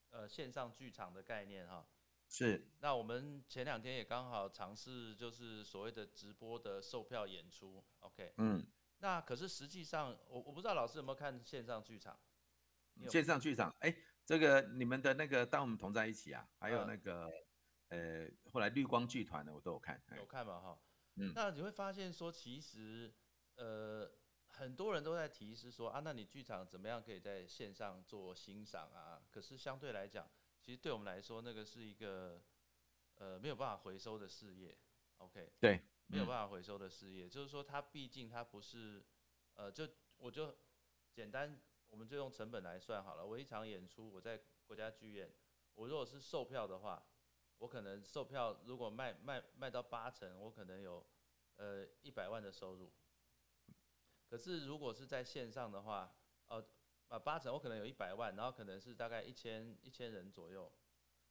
[0.09, 1.87] 呃线上剧场的概念哈。
[2.27, 2.69] 是。
[2.81, 8.33] 那我们前两天也刚好尝试，就是所谓的直播的售票演出，OK。
[8.35, 8.67] 嗯。
[8.97, 12.19] 那可是实际上，我我不知道老师有没有看线上剧场。
[13.07, 17.31] 线上剧场，哎，这个你们的那个《当我们同在一起》啊，还有那个呃
[18.51, 20.01] 后来绿光剧团的，我都有看。
[20.17, 20.79] 有看嘛哈？
[21.15, 21.33] 嗯。
[21.35, 23.13] 那你会发现说，其实
[23.55, 24.09] 呃
[24.47, 29.21] 很多人都在提示说啊，那你剧场怎么样可以在线上做欣赏啊？
[29.31, 30.29] 可是相对来讲。
[30.61, 32.43] 其实对我们来说，那个是一个
[33.15, 34.77] 呃没有办法回收的事业
[35.17, 35.53] ，OK？
[35.57, 39.03] 对，没有办法回收的事业，就是说它毕竟它不是
[39.55, 40.53] 呃，就我就
[41.13, 43.25] 简单，我们就用成本来算好了。
[43.25, 45.33] 我一场演出，我在国家剧院，
[45.75, 47.01] 我如果是售票的话，
[47.59, 51.05] 我可能售票如果卖卖卖到八成，我可能有
[51.55, 52.91] 呃一百万的收入。
[54.27, 56.13] 可是如果是在线上的话，
[56.47, 56.65] 呃。
[57.09, 60.71] 啊，八成我可能有一百万，然后可能是大概一千一千人左右，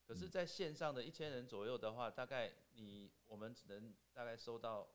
[0.05, 4.91] 可是在线上的一千人左右的话，大概你我们只能大概收到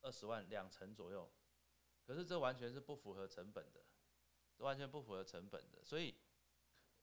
[0.00, 1.30] 二十万两成左右，
[2.06, 3.84] 可是这完全是不符合成本的，
[4.64, 6.14] 完全不符合成本的，所以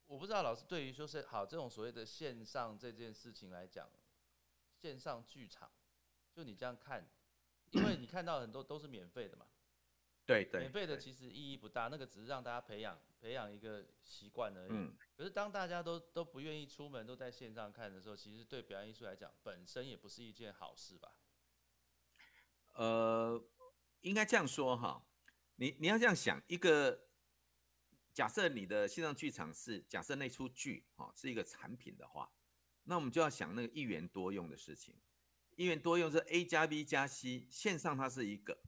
[0.09, 3.87] 我不知道老师对于说是好这种所谓的线上这件事情来讲，
[4.81, 5.71] 线上剧场，
[6.33, 7.07] 就你这样看，
[7.69, 9.45] 因为你看到很多都是免费的嘛。
[10.25, 14.71] 对对，免费的其实意义不大，那个只是让大家培养培养一个习惯而已。
[14.71, 14.95] 嗯。
[15.15, 21.15] 可是当大家都都不愿意出门，都在线上看的时候，其实对表演艺术来讲，本身也不是一件好事吧？
[22.73, 23.39] 呃，
[24.01, 25.05] 应该这样说哈，
[25.57, 27.08] 你你要这样想，一个
[28.19, 32.29] 假设你的线上剧场是假设那出剧哈是一个产品的话，
[32.83, 34.93] 那我们就要想那个一元多用的事情。
[35.55, 38.61] 一元多用是 A 加 B 加 C，线上它是一个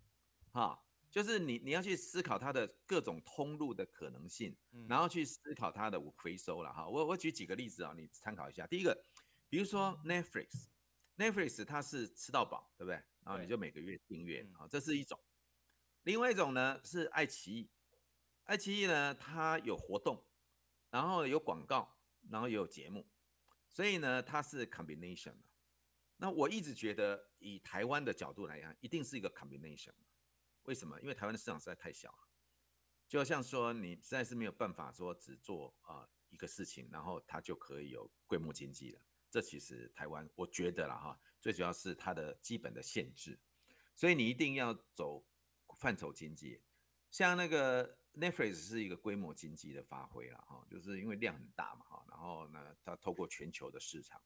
[0.53, 0.81] 哈。
[1.09, 4.55] 就是你，你要去思考它的各种通路的可能性，
[4.87, 6.87] 然后去思考它的回收了哈。
[6.87, 8.65] 我我举几个例子啊，你参考一下。
[8.65, 9.03] 第一个，
[9.49, 12.95] 比如说 Netflix，Netflix 它是吃到饱，对不对？
[13.25, 15.19] 然后你就每个月订阅啊，这是一种。
[16.03, 17.69] 另外一种呢是爱奇艺，
[18.45, 20.25] 爱奇艺呢它有活动，
[20.89, 21.97] 然后有广告，
[22.29, 23.09] 然后也有节目，
[23.69, 25.35] 所以呢它是 combination
[26.17, 29.93] 那我一直觉得以台湾的角度来讲，一定是一个 combination。
[30.63, 31.01] 为什么？
[31.01, 32.27] 因为台湾的市场实在太小了，
[33.07, 39.01] 就像说你实在是没有办法说只做啊一个事情，然后它就可以有规模经济了。
[39.31, 43.39] 这其实台湾我觉得了哈，最主要是它的基本的限制，
[43.95, 45.25] 所以你一定要走
[45.79, 46.61] 范畴经济。
[47.09, 54.21] 像那个 Netflix 是一个规模经济的发挥了哈，就是因为量很大嘛哈，然后呢它透过全球的市场。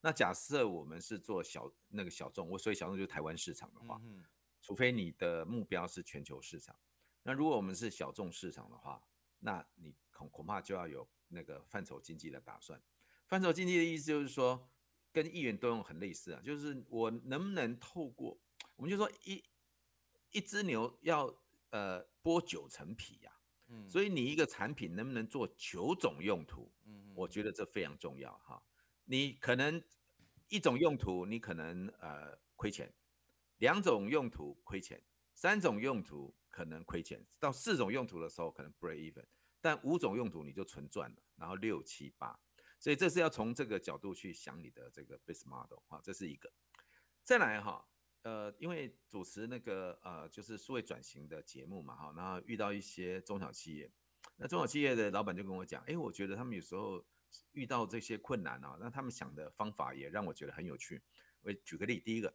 [0.00, 4.00] 那假设我们是做小那个小众，我所以小众就是台湾市场的话。
[4.02, 4.24] 嗯
[4.60, 6.76] 除非你的目标是全球市场，
[7.22, 9.02] 那如果我们是小众市场的话，
[9.38, 12.78] 那你恐恐怕就要有那个范畴经济的打算。
[13.28, 14.68] 范畴经济的意思就是说，
[15.12, 18.36] 跟一元多用很类似啊，就是我能不能透过，
[18.74, 19.42] 我们就说一
[20.32, 21.32] 一只牛要
[21.70, 23.32] 呃剥九层皮呀，
[23.68, 28.62] 嗯，所以你一个产品能不能做九种用途，嗯，我觉得这非常重要哈。
[29.04, 29.82] 你可能
[30.48, 32.92] 一种用途你可能呃亏钱。
[33.58, 35.02] 两种用途亏钱，
[35.34, 39.24] 三种用途可能亏钱，到四种用途的时候可能 break even，
[39.60, 42.38] 但五种用途你就纯赚了，然后六七八，
[42.78, 46.52] 所以这是要从这个角度去想你的这个 business model 哈，这是一个。
[47.24, 47.88] 再来哈，
[48.28, 53.90] 呃，因为主持那个呃就是数位转型的节目嘛哈，然后遇到一些中小企业，
[54.36, 57.02] 那中小企业的老板就跟我讲，哎，我觉得他们有时候
[57.52, 61.02] 遇到这些困难啊，那他们想的方法也让我觉得很有趣。
[61.40, 62.34] 我举个例，第一个。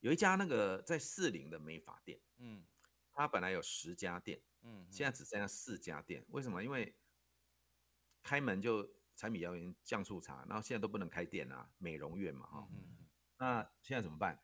[0.00, 2.66] 有一家那个在四零的美发店，嗯，
[3.12, 6.26] 他本来有十家店，嗯，现在只剩下四家店。
[6.28, 6.62] 为什么？
[6.62, 6.94] 因为
[8.22, 12.68] 开门就柴米油盐酱醋茶，然后现在都不能开店啊，美容院嘛，哈，
[13.42, 14.40] 那现在怎么办？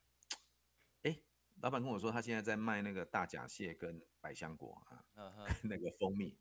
[1.04, 1.16] 哎，
[1.60, 4.82] 老板跟我说，他现在在卖那个大闸蟹跟百香果
[5.14, 6.36] 啊，那个蜂蜜，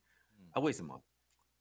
[0.49, 1.05] 啊，为什么？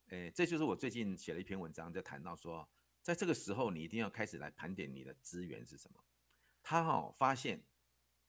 [0.07, 2.67] 哎，这就是我最近写了一篇文章，就谈到说，
[3.03, 6.03] 在这个时候，你一定要开始来盘点你的资源是什么。
[6.63, 7.63] 他哦发现，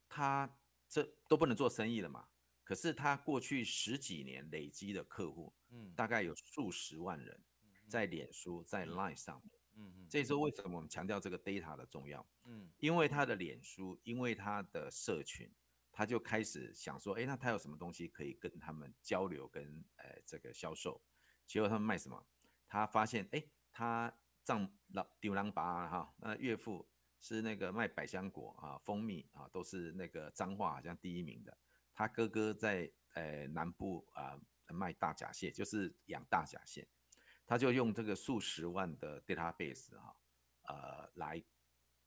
[0.09, 2.27] 他这都不能做生意了嘛。
[2.65, 7.41] 可是他过去十几年累积的客户，嗯，大概有数十万人，
[7.87, 10.07] 在脸书、在 Line 上面，嗯嗯。
[10.09, 12.27] 这时候为什么我们强调这个 data 的重要？
[12.43, 15.49] 嗯，因为他的脸书，因为他的社群，
[15.91, 21.01] 他就开始想说，哎，那他有什么东西可以跟他们交流，跟呃这个销售？
[21.45, 22.25] 结果他们卖什么？
[22.67, 24.13] 他发现，哎，他
[24.43, 26.89] 丈老丢郎拔哈，那岳父。
[27.19, 31.57] 是那个卖百香果啊，蜂蜜啊，都是那个脏话好像第一名的。
[31.91, 36.87] 他哥哥在呃南部啊卖大闸蟹，就是养大闸蟹。
[37.47, 40.15] 他就用这个数十万的 database 哈，
[40.63, 41.41] 呃，来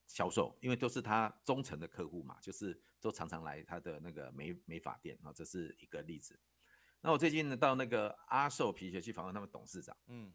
[0.06, 6.38] 销售，因为都是他忠诚的客户嘛，就是都常常来他的那个美美发店啊，这是一个例子。
[7.00, 10.30] 那我最近呢到那个阿寿皮鞋去访问他们董事长，嗯，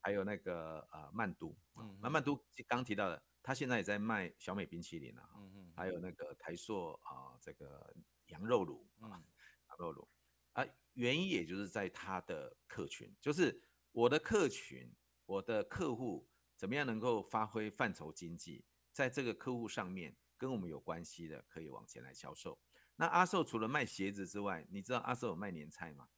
[0.00, 2.38] 还有那个呃曼都，嗯，那曼都
[2.68, 7.92] 刚提到的，他现在也在卖小美冰淇淋啊，嗯嗯，还有那个台塑啊这个
[8.26, 10.08] 羊肉炉，嗯，羊肉炉
[10.52, 13.60] 啊，原因也就是在他的客群，就是
[13.94, 14.92] 我的客群，
[15.24, 22.58] 我的客户怎么样能够发挥范畴经济，在这个客户上面跟我们有关系的，可以往前来销售。
[22.96, 26.08] 那阿寿除了卖鞋子之外，你知道阿寿有卖年菜吗？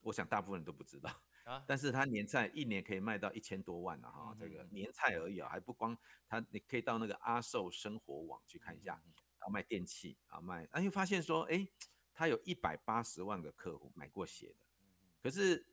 [0.00, 1.10] 我想大部分人都不知道
[1.42, 1.64] 啊。
[1.66, 8.92] 但是他年菜一年可以卖到一千多万了哈，这个年菜而已啊，还不光他，你可以到那个阿寿生活网去看一下，
[9.40, 11.66] 然后卖电器啊卖，啊又发现说，哎，
[12.14, 14.64] 他有一百八十万个客户买过鞋的。
[15.20, 15.66] 可是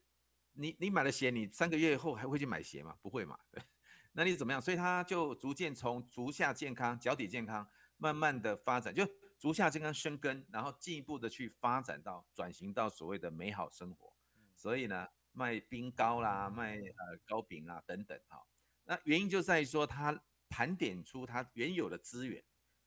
[0.54, 2.96] 你你买了鞋，你三个月后还会去买鞋吗？
[3.02, 3.38] 不会嘛？
[3.50, 3.62] 对
[4.12, 4.60] 那你怎么样？
[4.60, 9.06] 所以他就逐渐从足下健康、脚底健康，慢慢的发展就。
[9.36, 14.10] 足下健康生根，然后进一步的去发展到转型到所谓的美好生活。
[14.54, 18.42] 所以呢，卖冰糕啦，卖呃糕饼啦等等哈。
[18.84, 22.42] 那原因就在于说，他盘点出他原有的资源，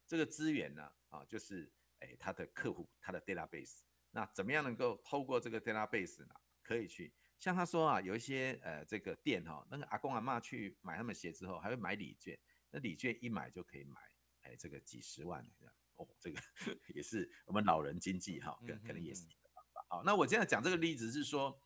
[0.07, 3.81] 这个资源呢啊，就是哎他的客户，他的 database。
[4.09, 12.37] 那怎么样能够透过这个 database 呢，可以去像他说啊，有一些呃这个店哈，那个阿公阿妈去买他们鞋之后，还会买礼券，
[12.71, 13.99] 那礼券一买就可以买
[14.41, 15.73] 哎这个几十万这样。
[15.97, 16.39] 哦，这个
[16.93, 19.85] 也是我们老人经济哈，可可能也是一个方法。
[19.89, 21.59] 好，那我现在讲这个例子是说，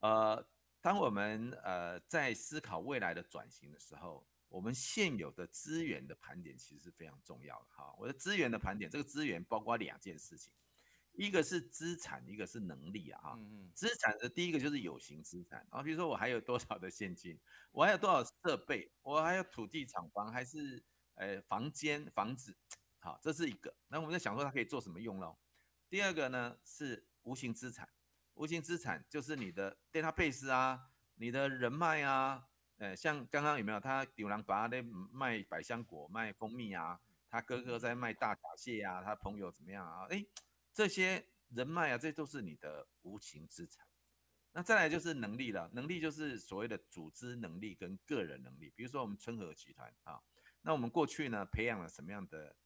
[0.00, 0.48] 呃，
[0.80, 7.92] 当我们呃在思考未来的转型的时候，我们现有的资源的盘点其实是非常重要的哈。
[7.98, 10.52] 我的资源的盘点，这个资源包括两件事情，
[11.20, 13.38] 一个是资产，一个是能力啊哈。
[13.74, 17.38] 资产的第一个就是有形资产啊，比如说我还有多少的现金，
[17.72, 20.82] 我还有多少设备，我还有土地、厂房，还是
[21.16, 22.56] 呃房间、房子。
[23.00, 23.74] 好，这是一个。
[23.88, 25.36] 那我们在想说它可以做什么用喽？
[25.90, 27.86] 第二个呢是无形资产，
[28.32, 32.46] 无形资产就是你的 database 啊，你的人脉啊。
[32.78, 34.80] 呃，像刚刚有没有他牛郎把在
[35.12, 36.98] 卖百香果、卖蜂蜜啊？
[37.28, 39.02] 他哥哥在卖大闸蟹啊？
[39.02, 40.06] 他朋友怎么样啊？
[40.08, 40.24] 哎，
[40.72, 43.86] 这些人脉啊，这都是你的无形资产。
[44.52, 48.72] 那再来就是能力了，能力就是所谓的组织能力跟个人能力。
[48.74, 50.20] 比如说我们春和集团啊，
[50.62, 52.56] 那我们过去呢培养了什么样的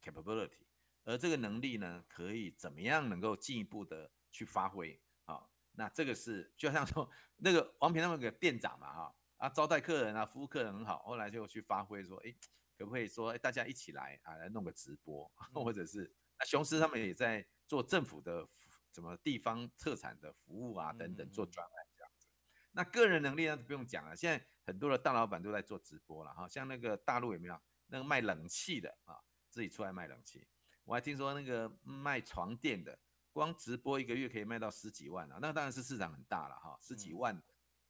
[0.00, 0.66] ？capability，
[1.04, 5.48] 而这个能力呢，可以怎么样能够进一步的去发挥啊？
[5.72, 12.32] 那这个是就像说那个王平那个店长嘛，哈啊招待客人啊，服务客人很好，后来就去发挥说，哎，
[12.78, 18.44] 可不可以说，哎，大家一起来啊，来弄个直播， 或者是那雄狮他们也在做政府的
[18.90, 22.26] 什么地方特产的服务啊等等，做转来这样子。
[22.72, 29.22] 那个人能力呢，不用讲了，现在很多的大老板都在做直播了哈，像那个大陆有没有那个卖冷气的啊？
[29.48, 30.48] 自己出来卖冷气，
[30.82, 32.98] 我还听说那个卖床垫的，
[33.30, 37.40] 光直播一个月可以卖到十几万啊，那当然是市场很大了哈，十几万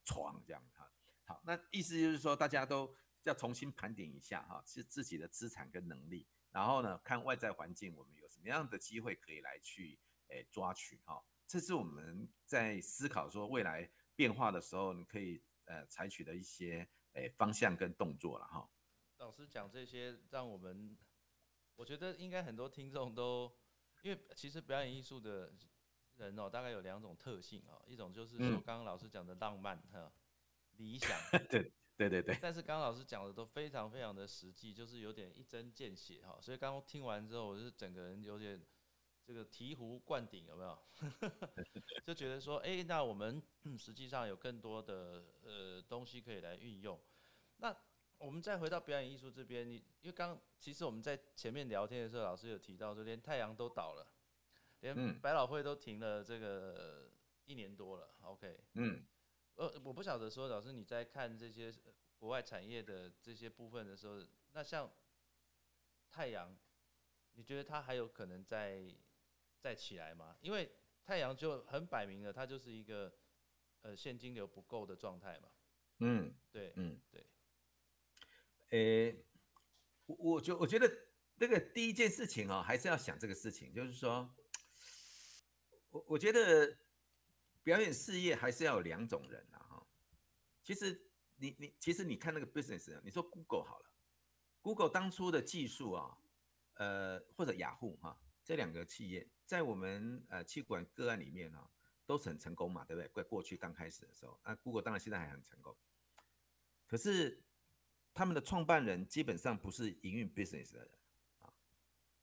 [0.04, 0.90] 床这样哈。
[1.24, 18.70] 好，那意思就是说大家都要重新盘点一下哈，是自己的资产跟能力，然后呢看外在环境，我们有什么样的机会可以来去诶抓取哈，这是我们在思考说未来变化的时候，你可以呃采取的一些诶方向跟动作了哈。
[19.16, 20.96] 老师讲这些，让我们。
[21.74, 23.50] 我觉得应该很多听众都，
[24.02, 25.50] 因为其实表演艺术的
[26.16, 30.12] 人哦，大概有两种特性哦，一种就是说刚刚老师讲的浪漫哈，
[30.76, 31.72] 理想， 对
[32.08, 32.38] 对对对。
[32.40, 38.60] 但是刚刚老师讲的都非常非常的实际，就是有点一针见血哈，所以刚刚听完之后，我是整个人有点
[39.24, 40.78] 这个醍醐灌顶，有没有？
[42.04, 43.42] 就觉得说，哎，那我们
[43.78, 46.98] 实际上有更多的呃东西可以来运用，
[47.58, 47.76] 那。
[48.18, 54.06] 我们再回到表演艺术这边，你因为刚其实我们在前面聊天的时候，老师有提到说，连太阳都倒了，
[54.78, 57.10] 连百老汇都停了这个
[57.46, 58.14] 一年多了。
[58.20, 59.04] OK，嗯，
[59.56, 61.72] 呃，我不晓得说，老师你在看这些
[62.18, 64.90] 国外产业的这些部分的时候，那像
[66.10, 66.56] 太阳，
[67.32, 68.82] 你觉得它还有可能再
[69.60, 70.36] 再起来吗？
[70.40, 70.70] 因为
[71.04, 73.12] 太阳就很摆明了，它就是一个
[73.82, 75.50] 呃现金流不够的状态嘛。
[75.98, 77.26] 嗯，对，嗯，对。
[78.70, 79.24] 诶，
[80.06, 80.90] 我我觉我觉得
[81.36, 84.34] 那个第一件事情哦，还是要想这个事情，就是说，
[85.90, 86.76] 我我觉得
[87.62, 89.86] 表演事业还是要有两种人啊哈。
[90.62, 93.90] 其实你你其实你看那个 business，你说 Google 好了
[94.60, 96.18] ，Google 当初的技术啊，
[96.74, 101.70] 呃或者雅虎哈这两个企业，在我们呃气管个案里面呢，
[102.06, 103.08] 都是很成功嘛，对不对？
[103.14, 105.76] 在过去刚开始的时候，那 Google 当然现在还很成功，
[106.86, 107.42] 可是
[108.14, 110.90] 他们的创办人基本上不是营运 business 的人
[111.38, 111.54] 啊，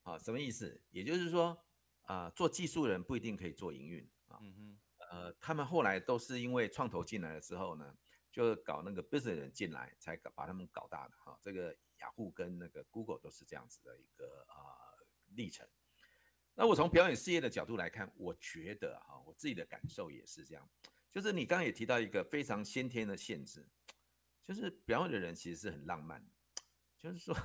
[0.04, 0.82] 啊，什么意思？
[0.92, 1.66] 也就是说，
[2.04, 4.80] 啊，做技术人不一定可以做营运啊，嗯哼，
[5.10, 7.98] 呃，他们后来都是因为创投进来的时候呢，
[8.32, 11.38] 就搞那个 business 人进来，才搞把他们搞大的哈。
[11.42, 14.96] 这个雅虎跟那个 Google 都是这样子的一个啊
[15.36, 15.68] 历程。
[16.54, 20.70] 那我从表演事业的角度来看，我觉得哈，我自己的感受也是这样，
[21.10, 23.68] 就是你刚刚也提到一个非常先天的限制，
[24.46, 26.24] 就是表演的人其实是很浪漫，
[26.98, 27.36] 就是说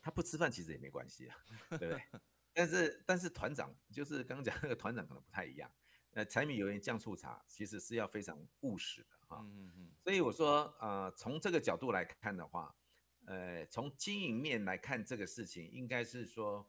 [0.00, 1.36] 他不吃饭其实也没关系啊，
[1.70, 2.02] 对不对？
[2.52, 5.72] 但是但是团长就是刚刚讲那个团长可能不太一样，
[6.12, 12.74] 呃，柴米油盐酱醋茶其实是要非常务实的哈，嗯嗯嗯，所以我说呃，从这个角度来看的话，
[13.26, 16.68] 呃，从经营面来看这个事情，应该是说。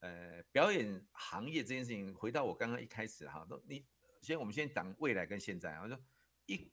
[0.00, 3.84] 呃，表演行业这件事情，回到我刚刚一开始哈，都你
[4.20, 5.74] 先，我们先讲未来跟现在。
[5.80, 5.98] 我说
[6.44, 6.70] 一，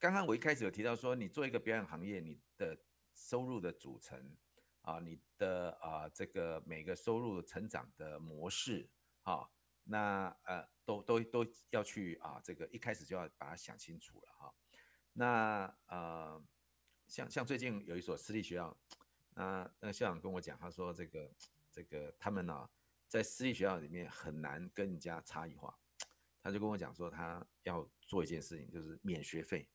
[0.00, 2.76] 刚刚我一开始有提到说，你做一个表演行业，你的
[3.14, 4.36] 收入的组成
[4.82, 8.90] 啊，你的啊这个每个收入成长的模式
[9.22, 9.48] 啊，
[9.84, 14.54] 那呃都都都要去啊，这个一开始就要把它想清楚了哈。
[15.12, 16.42] 那呃，
[17.06, 18.74] 像像最近有一所私立学校，
[19.34, 21.30] 那那个校长跟我讲，他说这个。
[21.76, 22.70] 这个他们呢，
[23.06, 25.78] 在私立学校里面很难跟人家差异化，
[26.42, 29.68] 他就跟我讲说，他要做一件事情，就是免学费。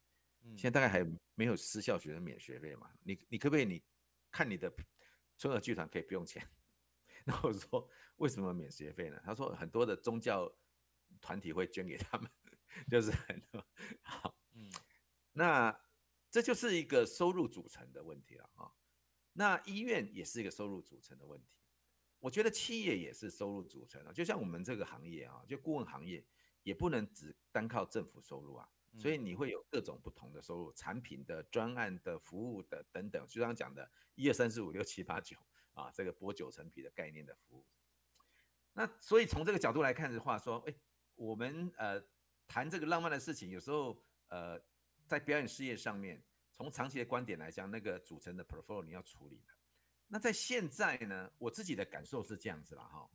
[0.57, 2.89] 现在大概还没有私校学生免学费嘛？
[3.03, 3.83] 你你可不可以你
[4.31, 4.73] 看你的
[5.37, 6.43] 春和剧团可以不用钱？
[7.23, 9.21] 那我说为什么免学费呢？
[9.23, 10.51] 他说很多的宗教
[11.21, 12.29] 团体会捐给他们，
[12.89, 13.63] 就是很多
[14.01, 14.69] 好，嗯，
[15.33, 15.79] 那
[16.29, 18.71] 这就是一个收入组成的问题了啊。
[19.33, 21.47] 那医院也是一个收入组成的问题。
[22.19, 26.23] 我觉得企业也是收入组成的，就像我们这个行业啊，就顾问行业，
[26.63, 35.35] 也不能只单靠政府收入啊，所以你会有各种不同的收入，产品的、专案的、服务的等等，就刚刚讲的一二三四五六七八九
[35.73, 37.65] 啊，这个剥九层皮的概念的服务。
[38.73, 40.75] 那所以从这个角度来看的话，说，哎，
[41.21, 42.03] 我们呃
[42.47, 43.95] 谈这个浪漫的事情，有时候
[44.29, 44.59] 呃
[45.05, 46.19] 在表演事业上面，
[46.51, 49.53] 从长期的观点来讲，那个组成的 portfolio 你要处理的。
[50.07, 53.07] 那在现在呢，我自己的感受是这样子了哈，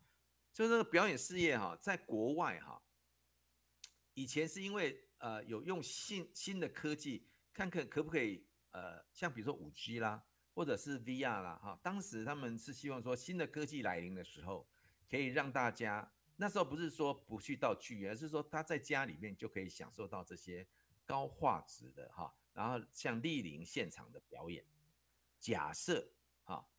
[0.52, 2.80] 就是那个表演事业哈，在国外哈，
[4.14, 14.64] 以前是因为呃有用新新的科技，看看可不可以呃像比如说五 G 啦，或者是 VR 啦哈，当时他们是希望说新的科技来临的时候，
[15.11, 20.66] 可以让大家那时候不是说不去到剧院，而是说他在家里面就可以享受到这些
[21.05, 24.64] 高画质的哈，然后像莅临现场的表演，
[25.39, 26.12] 假设。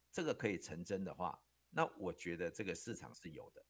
[0.09, 1.39] 这个可以成真的话，
[1.69, 3.63] 那我觉得这个市场是有的，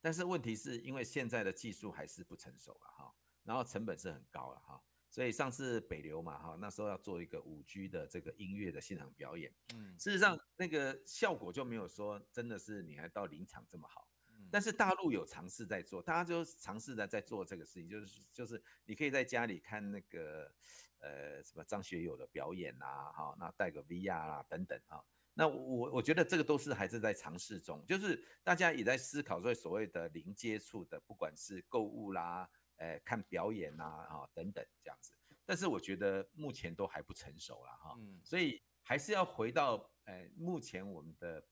[0.00, 3.14] 但是问题是因为现在的技术还是不成熟了哈，
[3.44, 14.08] 然后成本是很高了哈，所以上次北流嘛哈，那时候要做一个五 G 的这个音乐的现场表演，嗯，事实上那个效果就没有说真的是你还到临场这么好，
[14.52, 20.52] 但是大陆有尝试在做，大家就尝试的在做这个事情，就是就是你可以在家里看那个
[20.98, 25.02] 呃什么张学友的表演啊，哈，那带个 VR 啊等等啊。
[25.32, 32.46] 那我我觉得这个都是还是在尝试中，就是大家也在思考说所谓的零接触的，不管是购物啦，
[32.76, 35.14] 呃，看表演呐，啊等等这样子。
[35.46, 41.42] 但是我觉得目前都还不成熟了哈，嗯所以还是要回到呃目前我们的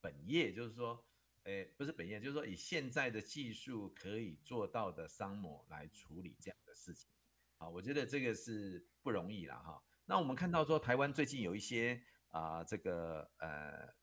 [0.00, 1.02] 本业，就是说，
[1.44, 7.10] 呃不是本业，就是说以现在的技术可以做到的商模来处理这样的事情。
[7.56, 9.82] 好，我觉得这个是不容易了哈。
[10.06, 12.02] 那我们看到说台湾最近有一些。
[12.32, 13.94] 啊，这个呃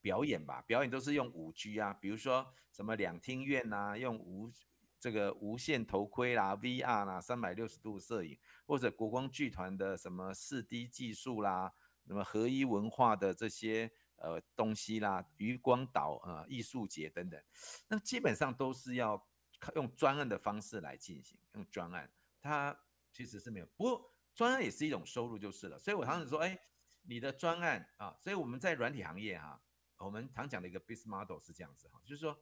[0.00, 4.52] 表演吧，表演都是用五 G 啊，比如说什么两厅院呐，用无
[5.00, 11.74] 这个无线头盔啦、VR 啦、三百六十度摄影，或者国光剧团的什么四 D 技术啦，
[12.06, 13.90] 什么合一文化的这些
[14.22, 17.42] 呃东西啦，余光岛啊艺术节等等，
[17.88, 19.28] 那基本上都是要
[19.74, 22.10] 用专案的方式来进行，用专案，
[22.40, 22.76] 它
[23.12, 26.58] 其实是没有，不过专案也是一种收入就是了，所以我常常说，哎。
[27.04, 29.60] 你的专案啊，所以我们在软体行业哈，
[29.96, 32.40] 我们常讲的一个 business model 是这样子哈，就是说，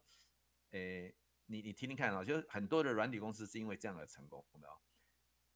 [0.72, 1.16] 诶，
[1.46, 4.80] 你你听听看啊，就是很多的软体公司是因为这样的成功，有没有？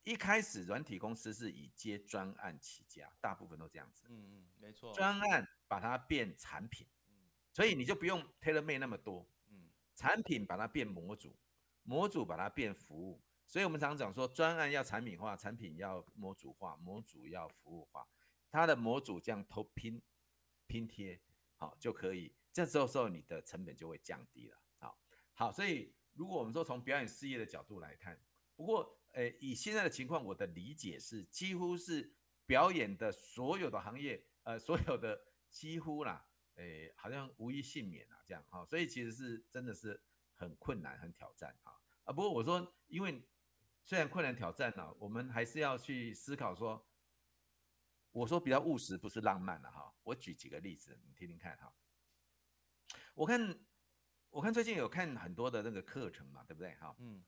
[0.05, 4.07] 一开始软体公司是以接专案起家，大部分都这样子。
[4.09, 4.95] 嗯嗯，没错。
[4.95, 7.14] 专案把它变产品，嗯，
[7.52, 11.36] 所以你就不用 tailor made 那么多，嗯，产品把它变模组，
[11.82, 18.06] 模组把它变服务，所以我们常讲说，专案要产品化，产品要模组化，模组要服务化。
[18.50, 20.00] 它的模组这样偷拼
[20.66, 21.20] 拼贴，
[21.56, 24.56] 好就可以，这时候时候你的成本就会降低了。
[24.78, 24.96] 好，
[25.32, 28.16] 好，所以如果我们说从表演事业的角度来看，
[28.54, 32.14] 不过，呃，以现在的情况，我的理解是，几乎是
[32.46, 35.20] 表演的所有的行业，呃，所有的
[35.55, 36.26] 几乎啦，
[36.57, 40.02] 诶，好像无一幸免啊，这样哈，所以其实是真的是
[40.34, 42.12] 很困难、很挑战哈啊。
[42.12, 43.22] 不过我说，因为
[43.84, 46.84] 虽然困难挑战呢，我们还是要去思考说，
[48.11, 49.94] 我说比较务实，不是浪漫的哈。
[50.02, 51.72] 我举几个例子，你听听看哈。
[53.14, 53.57] 我看，
[54.30, 56.96] 我看最近有看很多的那个课程嘛，对不对哈？
[56.98, 57.24] 嗯。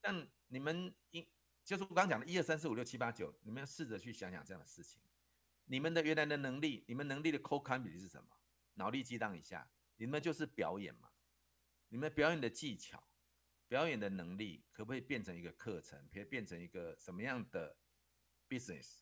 [0.00, 1.26] 但你们应
[1.62, 5.02] 就是我刚讲的一二三四五六七八九，你们要试着去想想这样的事情。
[5.66, 8.28] 你们的原来的能力，你们能力的 core c o m p e t 是什么？
[8.74, 11.10] 脑力激荡一下，你们就是表演嘛。
[11.88, 13.08] 你们表演的技巧、
[13.68, 16.08] 表演的能力，可不可以变成一个课程？
[16.12, 17.76] 可以变成一个什么样的
[18.48, 19.00] business？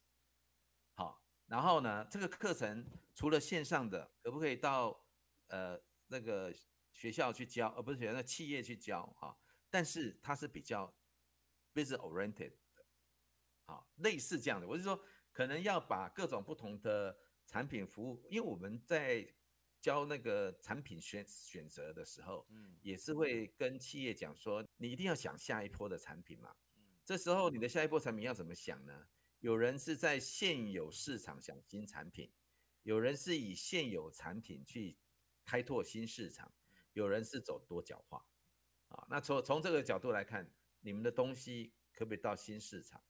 [0.95, 5.05] 好，然后呢，这个课程除了线上的，可不可以到
[5.49, 6.55] 呃那个
[6.93, 9.37] 学校去教，而不是学校企业去教哈？
[9.71, 10.95] 但是它是比较
[11.73, 12.87] business oriented 的，
[13.65, 14.69] 好，类似这样的。
[14.69, 15.03] 我是说，
[15.35, 17.15] 可能要把各种不同的
[17.45, 19.29] 产品服务，因为我们在
[19.81, 26.55] 教那个产品选选择的时候，嗯，也是会跟企业讲说，你一定要想下一波的产品嘛。
[26.77, 29.09] 嗯，这时候你的下一波产品要怎么想呢？
[29.41, 32.33] 有人是在现有市场想新产品，
[32.85, 34.97] 有人是以现有产品去
[35.45, 36.55] 开拓新市场，
[36.93, 38.25] 有人是走多角化。
[38.89, 40.49] 啊，那从从这个角度来看，
[40.81, 43.03] 你们的东西可不可以到新市场？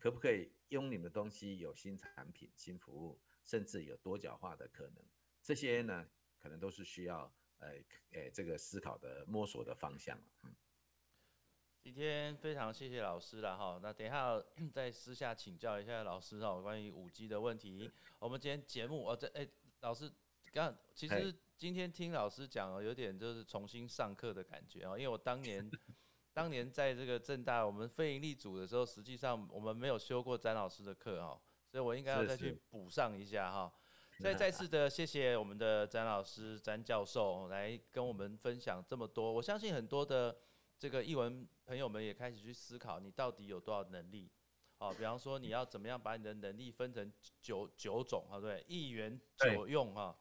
[0.00, 5.04] 可不可以用你们的东西有新产品、新服务，甚至有多角化的可能？
[5.42, 7.74] 这些呢，可能都是需要呃
[8.12, 10.56] 呃这个思考的摸索的方向嗯，
[11.82, 14.42] 今天非常谢谢老师了哈，那等一下
[14.72, 17.90] 再私下请教一下老师哈，关于五 G 的问题。
[18.18, 19.46] 我们今天节目哦，这哎，
[19.80, 20.10] 老师
[20.52, 21.34] 刚其实。
[21.60, 25.70] 今天听老师讲，有点就是重新上课的感觉啊，因为我当年，
[26.32, 33.72] 当年在这个正大我们非营利组的时候，实际上我们没有修过詹老师的课哈，所以我应该要再去补上一下哈。
[34.20, 40.36] 再再次的谢谢我们的詹老师、詹教授来跟我们分享这么多，我相信很多的
[40.78, 44.30] 这个译文朋友们也开始去思考，你到底有多少能力？
[44.76, 48.64] 好，比方说你要怎么样把你的能力分成九九种，对不对？
[48.68, 50.16] 一元九用哈。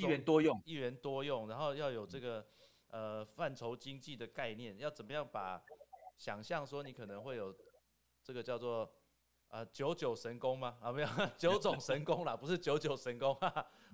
[0.00, 2.44] 一元多用，一元多用，然后要有这个
[2.90, 5.62] 呃范畴经济的概念，要怎么样把
[6.16, 7.54] 想象说你可能会有
[8.22, 8.90] 这个叫做
[9.48, 10.78] 呃九九神功吗？
[10.80, 11.08] 啊没有
[11.38, 13.34] 九种神功啦， 不是九九神功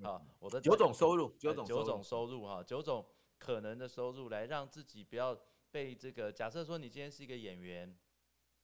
[0.02, 3.06] 啊，我的九种收入，九种九种收入哈，九种
[3.38, 5.38] 可能的收入来让自己不要
[5.70, 7.96] 被这个假设说你今天是一个演员，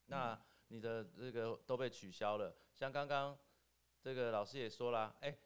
[0.06, 3.38] 那你的这个都被取消了，像刚刚
[4.00, 5.36] 这个老师也说了，哎。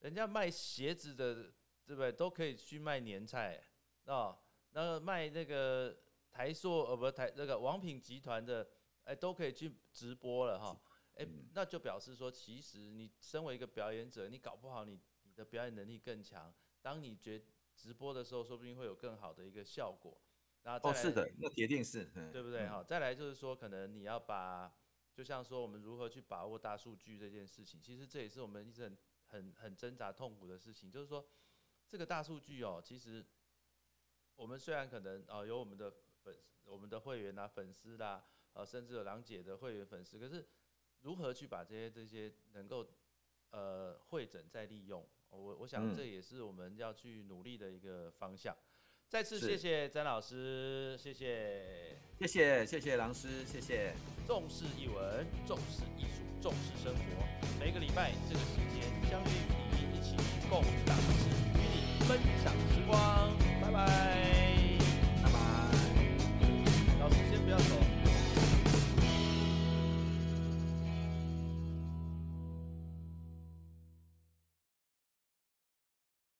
[0.00, 1.52] 人家卖鞋子的，
[1.84, 2.10] 对不对？
[2.10, 3.62] 都可以去卖年菜
[4.06, 4.38] 啊。
[4.72, 5.96] 那个卖那个
[6.30, 8.68] 台塑呃，不台那个王品集团的，
[9.04, 10.80] 哎，都可以去直播了哈。
[11.14, 16.54] 哎，那就表示说，其实你身为一个表演者，你搞不好你你的表演能力更强。
[16.80, 17.42] 当你觉
[17.74, 20.16] 直播的时候，说不定会有更好的一个效果。
[20.62, 22.68] 然后哦，是的，那铁定是，对不对？
[22.68, 24.72] 哈，再来就是说，可能你要把，
[25.12, 28.96] 就像说我们如何去把握大数据这件事情，其实这也是我们一直很。
[29.30, 31.24] 很很挣扎痛苦的事情，就是说，
[31.86, 33.24] 这个大数据哦，其实
[34.40, 35.92] 我们虽然可能啊有我们的
[36.24, 36.34] 粉
[36.64, 38.24] 我们的会员啊粉丝啦，
[38.54, 40.48] 呃甚至有郎姐的会员粉丝，可是
[41.02, 42.86] 如何去把这些这些能够
[43.50, 48.56] 呃会诊再利用，我我想这也是我们要去努力的一个方向。
[49.10, 53.92] 再次谢谢詹老师，谢谢，谢谢谢谢郎师，谢谢。
[54.26, 57.00] 重视译文，重视艺术，重视生活，
[57.58, 60.16] 每个礼拜这个时间相约与你一起
[60.48, 61.28] 共赏诗，
[61.58, 64.29] 与你分享时光，拜拜。